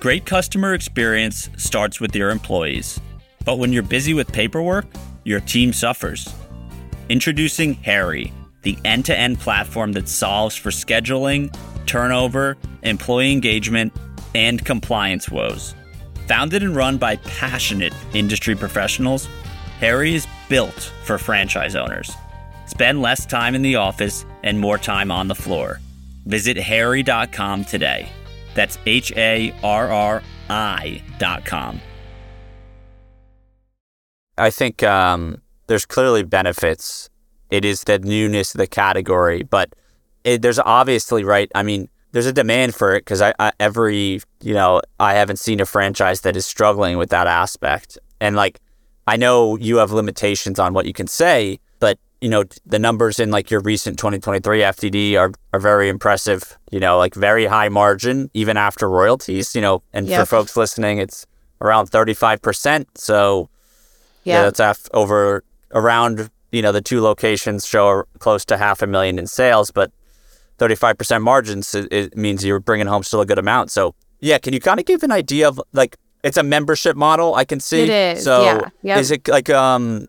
[0.00, 3.00] Great customer experience starts with your employees.
[3.44, 4.86] But when you're busy with paperwork,
[5.24, 6.32] your team suffers.
[7.08, 11.54] Introducing Harri, the end to end platform that solves for scheduling,
[11.86, 13.94] turnover, employee engagement,
[14.34, 15.74] and compliance woes.
[16.26, 19.26] Founded and run by passionate industry professionals,
[19.80, 22.12] Harri is built for franchise owners.
[22.66, 25.80] Spend less time in the office and more time on the floor.
[26.26, 28.10] Visit harri.com today.
[28.54, 31.80] That's H A R R I.com.
[34.36, 37.08] I think um, there's clearly benefits.
[37.50, 39.74] It is the newness of the category, but
[40.24, 41.50] it, there's obviously, right?
[41.54, 45.38] I mean, there's a demand for it because I, I, every you know I haven't
[45.38, 47.98] seen a franchise that is struggling with that aspect.
[48.20, 48.60] And like
[49.06, 53.20] I know you have limitations on what you can say, but you know the numbers
[53.20, 56.58] in like your recent 2023 FDD are are very impressive.
[56.70, 59.54] You know, like very high margin even after royalties.
[59.54, 60.20] You know, and yep.
[60.20, 61.26] for folks listening, it's
[61.60, 62.88] around 35 percent.
[62.98, 63.50] So
[64.24, 68.86] yeah, that's af- over around you know the two locations show close to half a
[68.86, 69.92] million in sales, but
[70.58, 73.70] 35% margins it, it means you're bringing home still a good amount.
[73.70, 77.34] So yeah, can you kind of give an idea of like it's a membership model
[77.34, 77.82] I can see.
[77.82, 78.24] It is.
[78.24, 78.60] So yeah.
[78.82, 78.98] Yep.
[78.98, 80.06] is it like um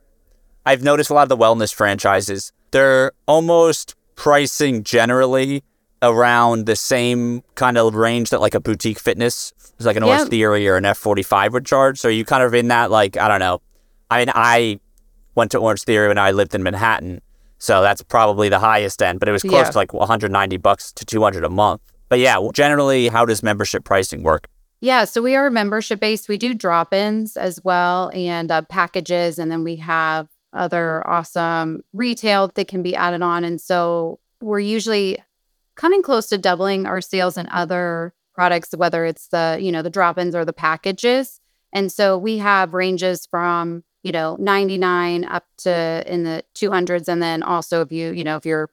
[0.65, 5.63] I've noticed a lot of the wellness franchises, they're almost pricing generally
[6.01, 10.27] around the same kind of range that like a boutique fitness, like an yep.
[10.27, 11.99] Orangetheory or an F45 would charge.
[11.99, 13.61] So are you kind of in that like, I don't know.
[14.09, 14.79] I mean, I
[15.35, 17.21] went to Orangetheory when I lived in Manhattan.
[17.57, 19.71] So that's probably the highest end, but it was close yeah.
[19.71, 21.81] to like 190 bucks to 200 a month.
[22.07, 24.47] But yeah, generally, how does membership pricing work?
[24.81, 26.29] Yeah, so we are membership based.
[26.29, 29.37] We do drop ins as well and uh, packages.
[29.37, 33.43] And then we have other awesome retail that can be added on.
[33.43, 35.17] And so we're usually
[35.75, 39.89] coming close to doubling our sales in other products, whether it's the, you know, the
[39.89, 41.41] drop-ins or the packages.
[41.73, 47.07] And so we have ranges from, you know, 99 up to in the 200s.
[47.07, 48.69] And then also if you, you know, if you're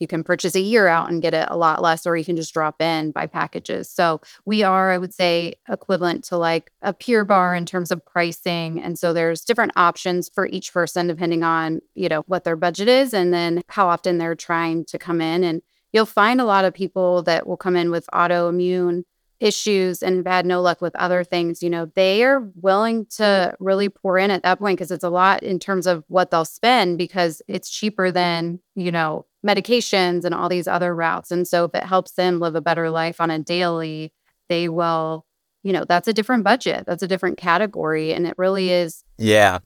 [0.00, 2.34] you can purchase a year out and get it a lot less, or you can
[2.34, 3.88] just drop in by packages.
[3.88, 8.04] So we are, I would say, equivalent to like a Pure Barre in terms of
[8.04, 8.80] pricing.
[8.80, 12.88] And so there's different options for each person depending on, you know, what their budget
[12.88, 15.44] is and then how often they're trying to come in.
[15.44, 15.60] And
[15.92, 19.04] you'll find a lot of people that will come in with autoimmune
[19.40, 23.22] issues and have had no luck with other things, you know, they are willing mm-hmm.
[23.22, 26.30] to really pour in at that point because it's a lot in terms of what
[26.30, 31.30] they'll spend because it's cheaper than, you know, medications and all these other routes.
[31.30, 34.12] And so if it helps them live a better life on a daily,
[34.48, 35.26] they will,
[35.62, 36.84] you know, that's a different budget.
[36.86, 38.12] That's a different category.
[38.12, 38.86] And it really mm-hmm.
[38.86, 39.04] is.
[39.18, 39.60] Yeah.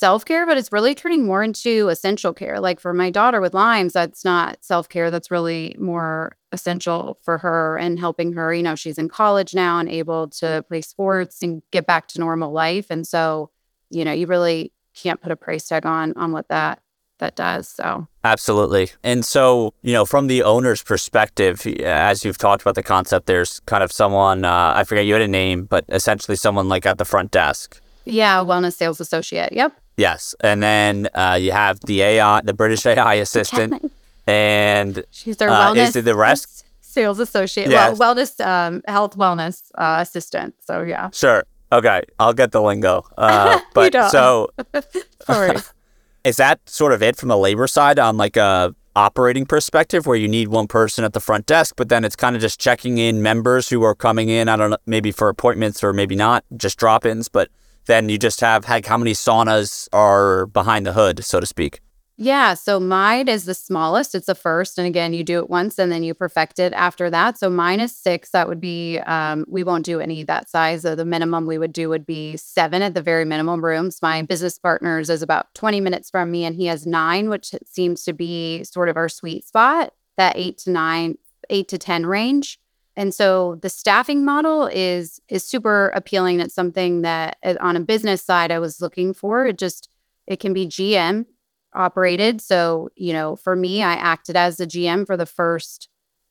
[0.00, 2.58] Self care, but it's really turning more into essential care.
[2.58, 5.10] Like for my daughter with Lyme's, that's not self care.
[5.10, 8.54] That's really more essential for her and helping her.
[8.54, 12.18] You know, she's in college now and able to play sports and get back to
[12.18, 12.86] normal life.
[12.88, 13.50] And so,
[13.90, 16.80] you know, you really can't put a price tag on on what that
[17.18, 17.68] that does.
[17.68, 18.92] So, absolutely.
[19.04, 23.60] And so, you know, from the owner's perspective, as you've talked about the concept, there's
[23.66, 26.96] kind of someone, uh, I forget you had a name, but essentially someone like at
[26.96, 27.82] the front desk.
[28.06, 29.52] Yeah, wellness sales associate.
[29.52, 29.76] Yep.
[29.96, 30.34] Yes.
[30.40, 33.92] And then uh, you have the AI, the British AI assistant.
[34.26, 35.96] and she's their uh, wellness.
[35.96, 36.64] Is the rest?
[36.80, 37.70] Sales associate.
[37.70, 37.98] Yes.
[37.98, 40.54] Well, wellness, um, health wellness uh, assistant.
[40.60, 41.10] So, yeah.
[41.10, 41.44] Sure.
[41.72, 42.02] Okay.
[42.18, 43.04] I'll get the lingo.
[43.16, 44.50] Uh, but so.
[45.22, 45.56] Sorry.
[46.24, 50.16] Is that sort of it from the labor side on like a operating perspective where
[50.16, 52.98] you need one person at the front desk, but then it's kind of just checking
[52.98, 56.44] in members who are coming in, I don't know, maybe for appointments or maybe not,
[56.56, 57.48] just drop-ins, but
[57.86, 61.80] then you just have like how many saunas are behind the hood, so to speak.
[62.22, 62.52] Yeah.
[62.52, 64.14] So mine is the smallest.
[64.14, 64.76] It's the first.
[64.76, 67.38] And again, you do it once and then you perfect it after that.
[67.38, 68.32] So mine is six.
[68.32, 70.82] That would be, um, we won't do any that size.
[70.82, 74.02] So the minimum we would do would be seven at the very minimum rooms.
[74.02, 78.04] My business partners is about 20 minutes from me and he has nine, which seems
[78.04, 81.16] to be sort of our sweet spot, that eight to nine,
[81.48, 82.59] eight to 10 range.
[82.96, 86.40] And so the staffing model is is super appealing.
[86.40, 89.46] It's something that uh, on a business side I was looking for.
[89.46, 89.88] It just
[90.26, 91.26] it can be GM
[91.74, 92.40] operated.
[92.40, 95.88] So, you know, for me, I acted as the GM for the first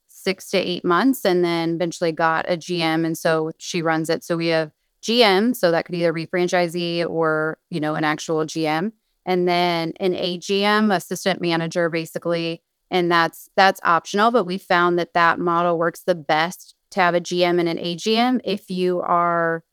[0.07, 3.05] six to eight months and then eventually got a GM.
[3.05, 4.23] And so she runs it.
[4.23, 8.45] So we have GM, so that could either be franchisee or, you know, an actual
[8.45, 8.91] GM.
[9.25, 12.61] And then an AGM, assistant manager, basically.
[12.91, 17.15] And that's that's optional, but we found that that model works the best to have
[17.15, 19.63] a GM and an AGM if you are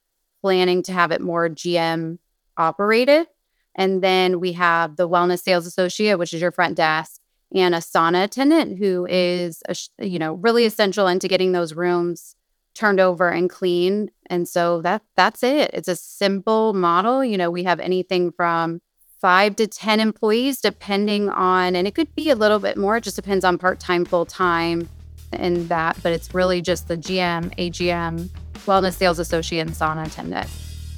[0.43, 2.19] planning to have it more GM
[2.57, 3.27] operated
[3.75, 7.21] And then we have the wellness sales associate, which is your front desk,
[7.55, 9.77] and a sauna attendant who is, a,
[10.07, 12.37] you know, really essential into getting those rooms
[12.75, 14.11] turned over and clean.
[14.29, 15.71] And so that that's it.
[15.75, 17.25] It's a simple model.
[17.25, 18.81] You know, we have anything from
[19.27, 23.01] five to 10 employees, depending on, and it could be a little bit more, it
[23.03, 24.89] just depends on part time, full time,
[25.33, 26.01] and that.
[26.01, 28.29] But it's really just the GM, AGM,
[28.67, 30.47] wellness sales associate, and sauna attendant.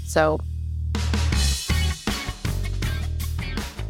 [0.05, 0.41] So,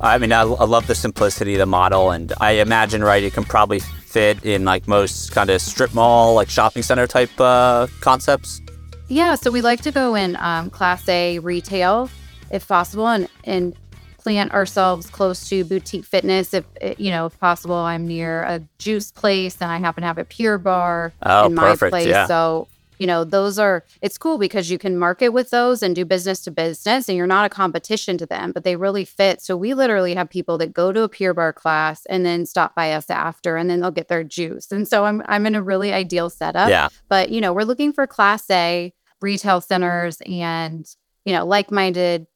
[0.00, 3.32] I mean, I, I love the simplicity of the model, and I imagine, right, it
[3.32, 7.88] can probably fit in like most kind of strip mall, like shopping center type uh,
[8.00, 8.60] concepts.
[9.08, 12.08] Yeah, so we like to go in um, class A retail
[12.52, 13.74] if possible, and and
[14.18, 16.52] plant ourselves close to boutique fitness.
[16.52, 20.06] If eh, you know if possible i'm near a juice place and i happen to
[20.06, 22.06] have a Pure Barre oh, in my perfect, place.
[22.06, 22.26] Yeah.
[22.26, 26.04] so you know those are it's cool because you can market with those and do
[26.04, 29.40] business to business and you're not a competition to them but they really fit.
[29.40, 32.74] So we literally have people that go to a Pure Barre class and then stop
[32.74, 34.72] by us after and then they'll get their juice.
[34.72, 36.68] And so i'm, I'm in a really ideal setup.
[36.68, 36.88] Yeah.
[37.08, 40.86] but you know we're looking for class a retail centers and
[41.24, 42.26] you know like-minded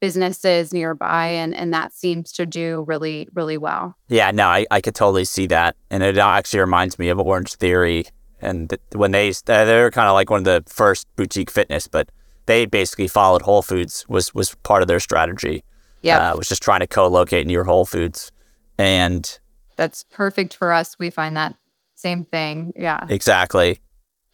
[0.00, 4.80] businesses nearby and and that seems to do really really well Yeah, no, I, I
[4.80, 5.76] could totally see that.
[5.90, 8.08] And it actually reminds me of Orangetheory.
[8.40, 11.88] And th- when they, uh, they're kind of like one of the first boutique fitness,
[11.88, 12.08] but
[12.46, 15.64] they basically followed Whole Foods was, was part of their strategy.
[16.02, 18.30] yeah Uh, was just trying to co-locate near Whole Foods.
[18.78, 19.38] And
[19.76, 21.54] that's perfect for us we find that
[21.96, 23.80] same thing yeah exactly.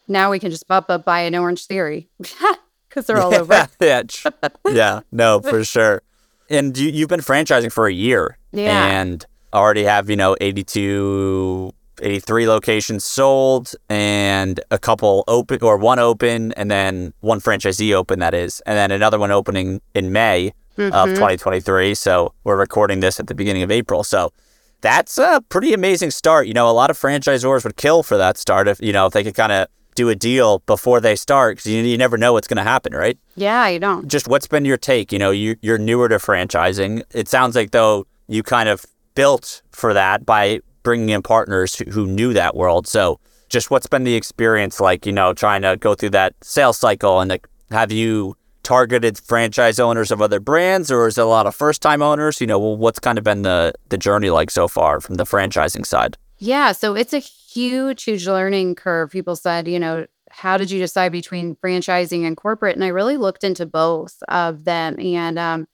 [0.09, 2.09] now we can just up up buy an Orangetheory
[2.95, 4.03] because they're all over yeah,
[4.71, 6.03] yeah, no, for sure.
[6.49, 8.39] And you, you've been franchising for a year.
[8.53, 8.87] Yeah.
[8.87, 15.99] And already have, you know, 82, 83 locations sold and a couple open or one
[15.99, 18.61] open and then one franchisee open, that is.
[18.67, 21.15] And then another one opening in May of Mm-hmm.
[21.15, 21.95] 2023.
[21.95, 24.03] So we're recording this at the beginning of April.
[24.03, 24.33] So
[24.81, 26.49] that's a pretty amazing start.
[26.49, 29.13] You know, a lot of franchisors would kill for that start if, you know, if
[29.13, 32.33] they could kind of do a deal before they start because you, you never know
[32.33, 33.19] what's going to happen, right?
[33.37, 35.13] yeah you don't just what's been your take?
[35.13, 37.03] You know, you, you're newer to franchising.
[37.13, 41.85] It sounds like though you kind of built for that by bringing in partners who,
[41.91, 42.87] who knew that world.
[42.87, 45.07] So, just what's been the experience like?
[45.07, 49.79] You know, trying to go through that sales cycle and like, have you targeted franchise
[49.79, 52.41] owners of other brands, or is it a lot of first time owners?
[52.41, 55.25] You know, well, what's kind of been the the journey like so far from the
[55.25, 56.17] franchising side?
[56.39, 57.23] Yeah, so it's a
[57.55, 59.11] huge, huge learning curve.
[59.11, 62.75] People said, you know, how did you decide between franchising and corporate?
[62.75, 64.99] And I really looked into both of them.
[64.99, 65.69] And um,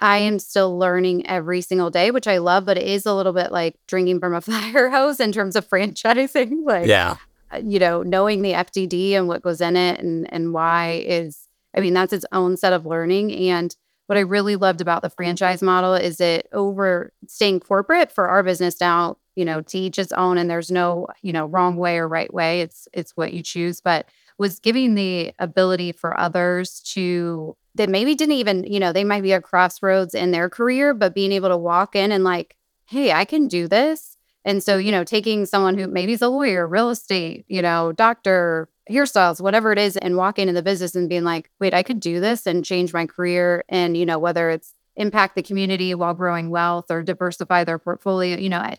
[0.00, 3.32] I am still learning every single day, which I love, but it is a little
[3.32, 6.62] bit like drinking from a fire hose in terms of franchising.
[6.64, 7.16] Like, Yeah,
[7.50, 11.48] uh, you know, knowing the FDD and what goes in it and and why is,
[11.76, 13.32] I mean, that's its own set of learning.
[13.50, 13.74] And
[14.06, 18.42] what I really loved about the franchise model is it over staying corporate for our
[18.42, 21.96] business now, you know, to each its own, and there's no, you know, wrong way
[21.98, 22.60] or right way.
[22.60, 28.16] It's it's what you choose, but was giving the ability for others to that maybe
[28.16, 31.50] didn't even, you know, they might be at crossroads in their career, but being able
[31.50, 34.16] to walk in and like, hey, I can do this.
[34.44, 37.92] And so, you know, taking someone who maybe is a lawyer, real estate, you know,
[37.92, 41.84] doctor, hairstyles, whatever it is, and walking in the business and being like, wait, I
[41.84, 43.62] could do this and change my career.
[43.68, 48.36] And, you know, whether it's impact the community while growing wealth or diversify their portfolio,
[48.36, 48.74] you know,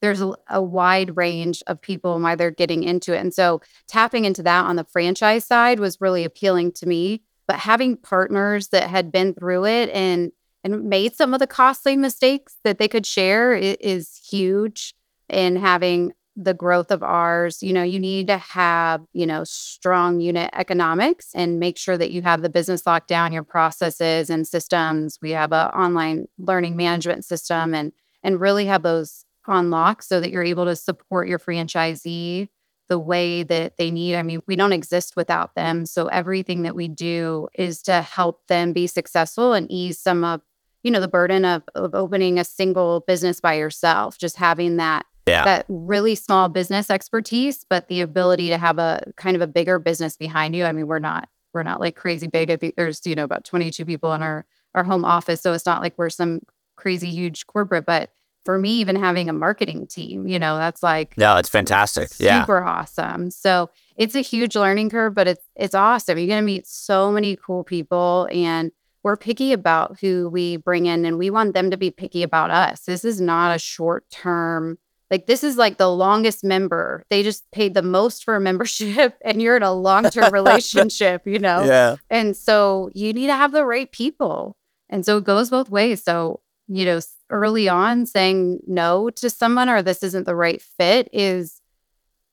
[0.00, 3.18] there's a, a wide range of people and why they're getting into it.
[3.18, 7.22] And so tapping into that on the franchise side was really appealing to me.
[7.46, 10.32] But having partners that had been through it and
[10.64, 14.92] and made some of the costly mistakes that they could share is huge
[15.28, 17.62] in having the growth of ours.
[17.62, 22.12] You know, you need to have, you know, strong unit economics and make sure that
[22.12, 25.18] you have the business locked down, your processes and systems.
[25.20, 30.20] We have a online learning management system and and really have those on lock so
[30.20, 32.48] that you're able to support your franchisee
[32.88, 34.16] the way that they need.
[34.16, 35.84] I mean, we don't exist without them.
[35.84, 40.40] So everything that we do is to help them be successful and ease some of,
[40.82, 45.04] you know, the burden of, of opening a single business by yourself, just having that
[45.26, 45.44] Yeah.
[45.44, 49.78] that really small business expertise, but the ability to have a kind of a bigger
[49.78, 50.64] business behind you.
[50.64, 52.48] I mean, we're not we're not like crazy big.
[52.76, 55.42] There's, you know, about 22 people in our our home office.
[55.42, 56.40] So it's not like we're some
[56.76, 58.12] crazy huge corporate, but
[58.48, 62.08] for me, even having a marketing team, you know, that's like no, it's fantastic.
[62.18, 63.30] Yeah, super awesome.
[63.30, 66.16] So it's a huge learning curve, but it's it's awesome.
[66.16, 68.72] You're gonna meet so many cool people and
[69.02, 72.50] we're picky about who we bring in and we want them to be picky about
[72.50, 72.84] us.
[72.86, 74.78] This is not a short term
[75.10, 77.04] like this is like the longest member.
[77.10, 81.38] They just paid the most for a membership and you're in a long-term relationship, you
[81.38, 81.64] know.
[81.64, 84.56] yeah, And so you need to have the right people.
[84.88, 86.02] And so it goes both ways.
[86.02, 87.00] So, you know,
[87.30, 91.60] early on saying no to someone or this isn't the right fit is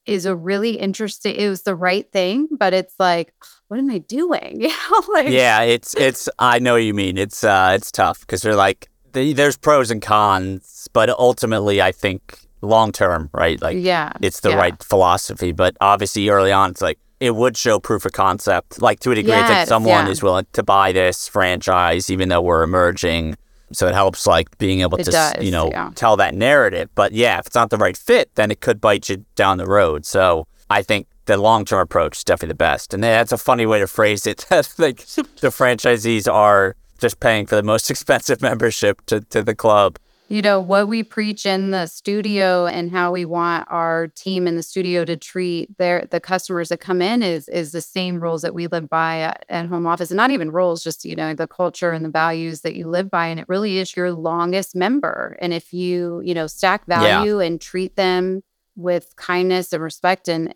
[0.05, 3.33] is a really interesting it was the right thing, but it's like,
[3.67, 4.61] what am I doing?
[4.65, 7.17] You know, like Yeah, it's it's I know what you mean.
[7.17, 11.91] It's uh it's tough because they're like the, there's pros and cons, but ultimately I
[11.91, 13.61] think long term, right?
[13.61, 14.57] Like yeah, it's the yeah.
[14.57, 15.51] right philosophy.
[15.51, 18.81] But obviously early on it's like it would show proof of concept.
[18.81, 20.11] Like to a degree, it's like someone yeah.
[20.11, 23.35] is willing to buy this franchise even though we're emerging.
[23.75, 25.91] So it helps like being able It to does, you know yeah.
[25.95, 26.89] tell that narrative.
[26.95, 29.65] But yeah, if it's not the right fit, then it could bite you down the
[29.65, 30.05] road.
[30.05, 32.93] So I think the long term approach is definitely the best.
[32.93, 34.45] And that's a funny way to phrase it.
[34.49, 39.55] That's like the franchisees are just paying for the most expensive membership to, to the
[39.55, 39.97] club.
[40.27, 44.55] You know what we preach in the studio and how we want our team in
[44.55, 48.41] the studio to treat their the customers that come in is is the same rules
[48.41, 50.09] that we live by at, at home office.
[50.09, 53.11] And not even rules just you know the culture and the values that you live
[53.11, 53.27] by.
[53.27, 55.37] And it really is your longest member.
[55.41, 56.99] And if you you know stack Yeah.
[57.19, 58.41] value and treat them
[58.75, 60.53] with kindness and respect and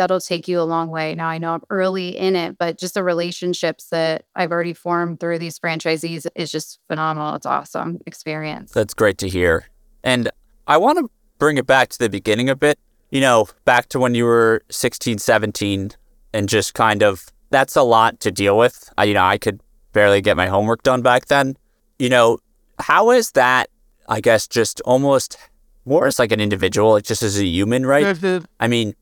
[0.00, 2.94] that'll take you a long way now i know i'm early in it but just
[2.94, 8.72] the relationships that i've already formed through these franchisees is just phenomenal it's awesome experience
[8.72, 9.66] That's great to hear.
[10.02, 10.30] And
[10.66, 12.78] I want to bring it back to the beginning a bit.
[13.10, 15.90] You know, back to when you were 16, 17,
[16.32, 18.88] and just kind of that's a lot to deal with.
[18.96, 19.60] I, you know, I could
[19.92, 21.56] barely get my homework done back then.
[21.98, 22.38] You know,
[22.78, 23.68] how is that,
[24.08, 25.36] I guess, just almost
[25.84, 28.06] more as like an individual, like just as a human, right?
[28.16, 28.44] Mm-hmm.
[28.60, 28.94] I mean,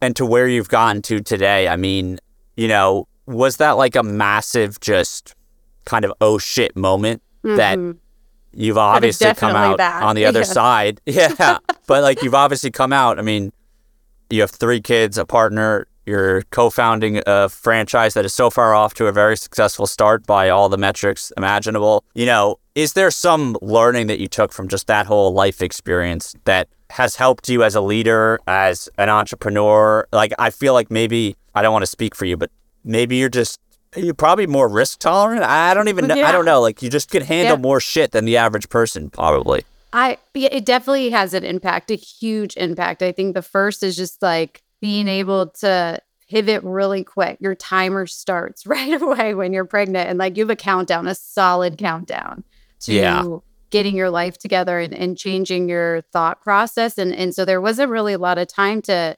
[0.00, 2.18] and to where you've gotten to today, I mean,
[2.56, 5.34] you know, was that like a massive, just
[5.84, 7.96] kind of oh shit moment that Mhm.
[8.52, 10.02] you've obviously come out that.
[10.02, 10.44] on the other Yeah.
[10.44, 11.00] side.
[11.06, 11.58] Yeah.
[11.86, 13.18] but like you've obviously come out.
[13.18, 13.52] I mean,
[14.30, 18.74] you have three kids, a partner, you're co founding a franchise that is so far
[18.74, 22.04] off to a very successful start by all the metrics imaginable.
[22.14, 26.34] You know, is there some learning that you took from just that whole life experience
[26.44, 30.06] that has helped you as a leader, as an entrepreneur?
[30.12, 32.50] Like, I feel like maybe, I don't want to speak for you, but
[32.84, 33.58] maybe you're just.
[33.96, 35.42] You're probably more risk tolerant.
[35.42, 36.22] I don't even know.
[36.22, 36.60] I don't know.
[36.60, 37.62] Like you just could handle Yeah.
[37.62, 39.64] more shit than the average person, probably.
[39.94, 43.00] I it definitely has an impact, a huge impact.
[43.02, 45.98] I think the first is just like being able to
[46.28, 47.38] pivot really quick.
[47.40, 51.14] Your timer starts right away when you're pregnant and like you have a countdown, a
[51.14, 52.44] solid countdown
[52.80, 53.24] to Yeah.
[53.70, 56.98] getting your life together and, and changing your thought process.
[56.98, 59.16] And and so there wasn't really a lot of time to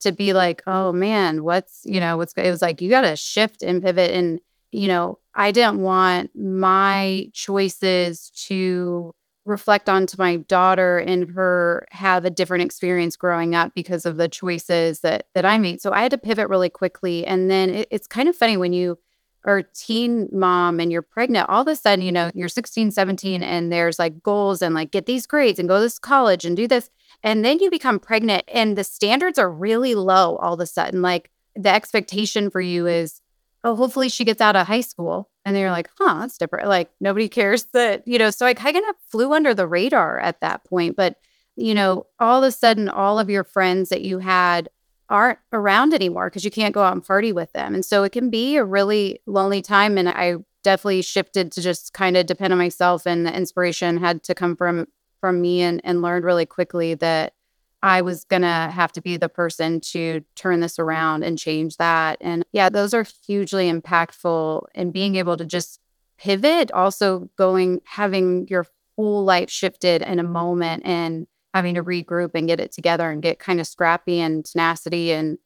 [0.00, 3.62] to be like, oh man, what's you know, what's it was like you gotta shift
[3.62, 4.40] and pivot and
[4.72, 9.14] you know, I didn't want my choices to
[9.46, 14.28] reflect onto my daughter and her have a different experience growing up because of the
[14.28, 15.80] choices that that I made.
[15.80, 17.26] So I had to pivot really quickly.
[17.26, 18.98] And then it, it's kind of funny when you
[19.44, 23.42] a teen mom and you're pregnant, all of a sudden, you know, you're 16, 17,
[23.42, 26.56] and there's like goals and like get these grades and go to this college and
[26.56, 26.90] do this.
[27.22, 31.02] And then you become pregnant and the standards are really low all of a sudden.
[31.02, 33.20] Like the expectation for you is,
[33.64, 35.30] oh, hopefully she gets out of high school.
[35.44, 36.68] And then you're like, huh, that's different.
[36.68, 40.40] Like nobody cares that, you know, so I kind of flew under the radar at
[40.40, 40.96] that point.
[40.96, 41.16] But,
[41.56, 44.68] you know, all of a sudden, all of your friends that you had
[45.10, 47.74] aren't around anymore because you can't go out and party with them.
[47.74, 49.98] And so it can be a really lonely time.
[49.98, 54.22] And I definitely shifted to just kind of depend on myself and the inspiration had
[54.24, 54.86] to come from
[55.20, 57.34] from me and, and learned really quickly that
[57.82, 61.76] I was going to have to be the person to turn this around and change
[61.76, 62.18] that.
[62.20, 65.80] And yeah, those are hugely impactful and being able to just
[66.18, 72.30] pivot, also going, having your whole life shifted in a moment and having to regroup
[72.34, 75.38] and get it together and get kind of scrappy and tenacity and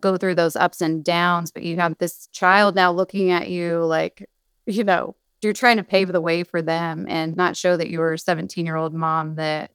[0.00, 1.50] go through those ups and downs.
[1.50, 4.28] But you have this child now looking at you like,
[4.66, 8.00] you know, you're trying to pave the way for them and not show that you
[8.00, 9.70] were a 17 year old mom that,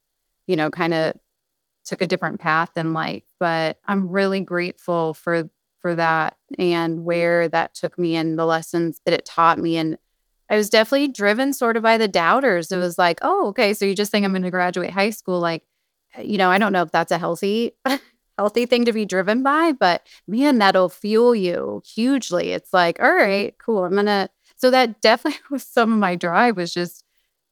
[0.48, 1.14] you know, kind of
[1.86, 3.24] took a different path in life.
[3.40, 5.50] But I'm really grateful for
[5.82, 9.78] for that and where that took me and the lessons that it taught me.
[9.78, 9.98] And
[10.50, 12.72] I was definitely driven sort of by the doubters.
[12.72, 15.40] It was like, oh, okay, so you just think I'm going to graduate high school?
[15.40, 15.64] Like,
[16.20, 17.74] you know, I don't know if that's a healthy
[18.38, 22.52] healthy thing to be driven by, but man, that'll fuel you hugely.
[22.52, 23.84] It's like, all right, cool.
[23.86, 24.30] I'm gonna.
[24.58, 27.04] So that definitely was some of my drive was just,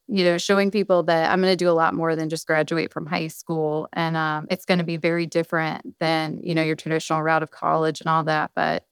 [0.08, 3.06] you know, showing people that I'm gonna do a lot more than just graduate from
[3.06, 7.42] high school, and um, it's to be very different than you know your traditional route
[7.42, 8.52] of college and all that.
[8.56, 8.84] But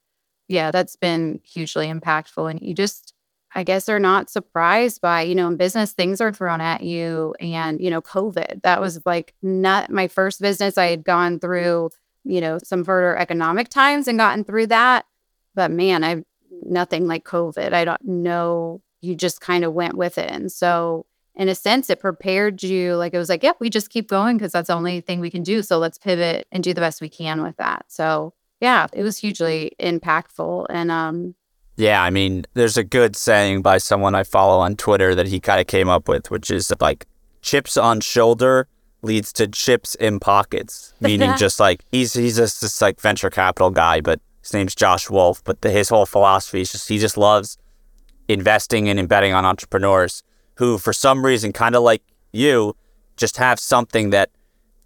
[0.49, 3.15] yeah, that's been hugely impactful, and you just
[3.55, 7.35] I guess they're not surprised by, you know, in business, things are thrown at you.
[7.41, 10.77] And, you know, COVID, that was like not my first business.
[10.77, 11.91] I had gone through,
[12.25, 15.07] you know, some further economic times and gotten through that.
[15.55, 16.25] But man, I've
[16.63, 17.73] nothing like COVID.
[17.73, 20.31] I don't know you just kind of went with it.
[20.31, 22.97] And so, in a sense, it prepared you.
[22.97, 25.31] Like it was like, yeah, we just keep going because that's the only thing we
[25.31, 25.63] can do.
[25.63, 27.85] So let's pivot and do the best we can with that.
[27.87, 30.67] So yeah, it was hugely impactful.
[30.69, 31.37] And um,
[31.79, 35.39] yeah, I mean, there's a good saying by someone I follow on Twitter that he
[35.39, 37.07] kind of came up with, which is like
[37.41, 38.67] chips on shoulder
[39.03, 43.71] leads to chips in pockets, meaning just like he's he's just this like venture capital
[43.71, 45.43] guy, but his name's Josh Wolfe.
[45.45, 47.59] But the, his whole philosophy is just he just loves
[48.27, 50.25] investing and embedding on entrepreneurs
[50.57, 52.03] who, for some reason, kind of like
[52.33, 52.75] you,
[53.17, 54.31] just have something that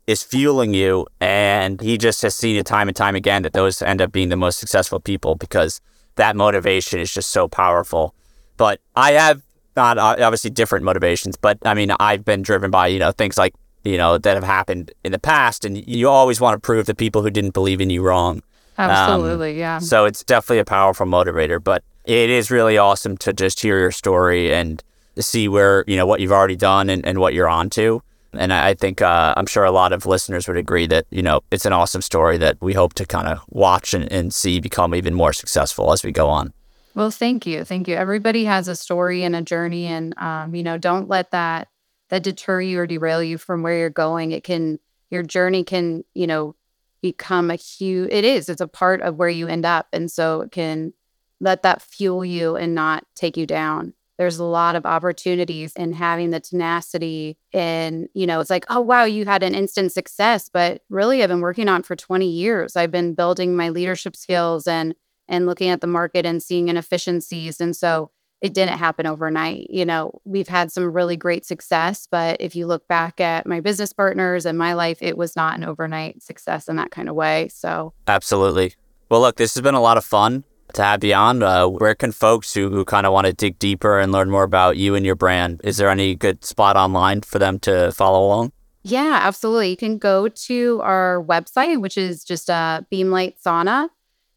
[0.07, 1.07] is fueling you.
[1.23, 4.29] And he just has seen it time and time again that those end up being
[4.29, 5.81] the most successful people because
[6.17, 8.15] that motivation is just so powerful.
[8.57, 9.43] But I have
[9.77, 13.39] not uh, obviously different motivations, but I mean, I've been driven by, you know, things
[13.39, 13.55] like,
[13.85, 15.65] you know, that have happened in the past.
[15.65, 18.43] And you always want to prove the people who didn't believe in you wrong.
[18.79, 19.53] Absolutely.
[19.53, 19.79] Um, yeah.
[19.79, 21.63] So it's definitely a powerful motivator.
[21.63, 24.83] But it is really awesome to just hear your story and
[25.19, 28.03] see where, you know, what you've already done and, and what you're on to.
[28.35, 31.43] And I think uh, I'm sure a lot of listeners would agree that, you know,
[31.51, 34.95] it's an awesome story that we hope to kind of watch and, and see become
[34.95, 36.53] even more successful as we go on.
[36.95, 37.65] Well, thank you.
[37.65, 37.95] Thank you.
[37.95, 39.87] Everybody has a story and a journey.
[39.87, 41.69] And, um, you know, don't let that,
[42.09, 44.33] that deter you or derail you from where you're going.
[44.33, 44.79] It can,
[45.11, 46.55] your journey can, you know,
[47.01, 49.89] become a huge, it is, it's a part of where you end up.
[49.93, 50.93] And so it can
[51.41, 55.93] let that fuel you and not take you down there's a lot of opportunities in
[55.93, 60.49] having the tenacity and you know it's like oh wow you had an instant success
[60.49, 62.77] but really i've been working on for 20 years.
[62.77, 64.95] I've been building my leadership skills and
[65.27, 69.69] and looking at the market and seeing inefficiencies and so it didn't happen overnight.
[69.71, 73.59] You know we've had some really great success but if you look back at my
[73.59, 77.17] business partners and my life it was not an overnight success in that kind of
[77.17, 77.93] way so.
[78.07, 78.75] Absolutely.
[79.09, 80.45] Well look this has been a lot of fun
[80.79, 81.43] on.
[81.43, 84.43] Uh, where can folks who, who kind of want to dig deeper and learn more
[84.43, 88.27] about you and your brand, is there any good spot online for them to follow
[88.27, 88.53] along?
[88.85, 89.71] Yeah, absolutely.
[89.71, 93.89] You can go to our website, which is just uh, Beem Light Sauna,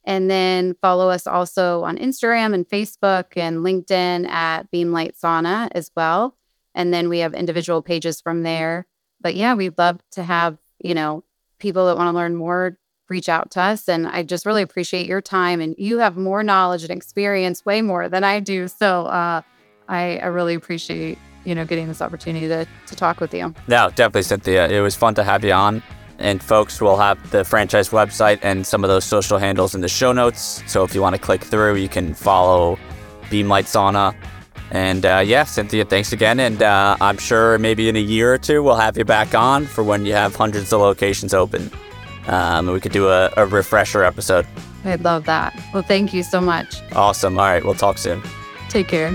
[0.03, 5.69] and then follow us also on Instagram and Facebook and LinkedIn at Beem Light Sauna
[5.71, 6.38] as well.
[6.76, 8.86] And then we have individual pages from there.
[9.19, 11.23] But yeah, we'd love to have, you know,
[11.57, 12.78] people that want to learn more
[13.10, 13.88] reach out to us.
[13.88, 15.62] And I just really appreciate your time.
[15.62, 18.68] And you have more knowledge and experience, way more than I do.
[18.68, 19.41] So uh,
[19.88, 23.53] I, I really appreciate you know getting this opportunity to, to talk with you.
[23.68, 24.68] No, definitely, Cynthia.
[24.68, 25.82] It was fun to have you on.
[26.18, 29.89] And folks will have the franchise website and some of those social handles in the
[29.89, 30.64] show notes.
[30.66, 32.80] So if you want to click through, you can follow
[33.30, 34.16] Beem Light Sauna.
[34.72, 36.39] And uh, yeah, Cynthia, thanks again.
[36.39, 39.66] And uh, I'm sure maybe in a year or two, we'll have you back on
[39.66, 41.70] for when you have hundreds of locations open
[42.28, 44.45] um, we could do a, a refresher episode.
[44.84, 45.59] I'd love that.
[45.73, 46.82] Well, thank you so much.
[46.93, 47.38] Awesome.
[47.39, 48.21] All right, we'll talk soon.
[48.69, 49.11] Take care.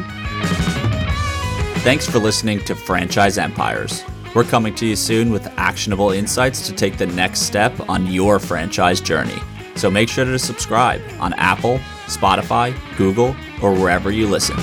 [1.83, 4.05] Thanks for listening to Franchise Empires.
[4.35, 8.39] We're coming to you soon with actionable insights to take the next step on your
[8.39, 9.39] franchise journey.
[9.77, 14.57] So make sure to subscribe on Apple, Spotify, Google, or wherever you listen.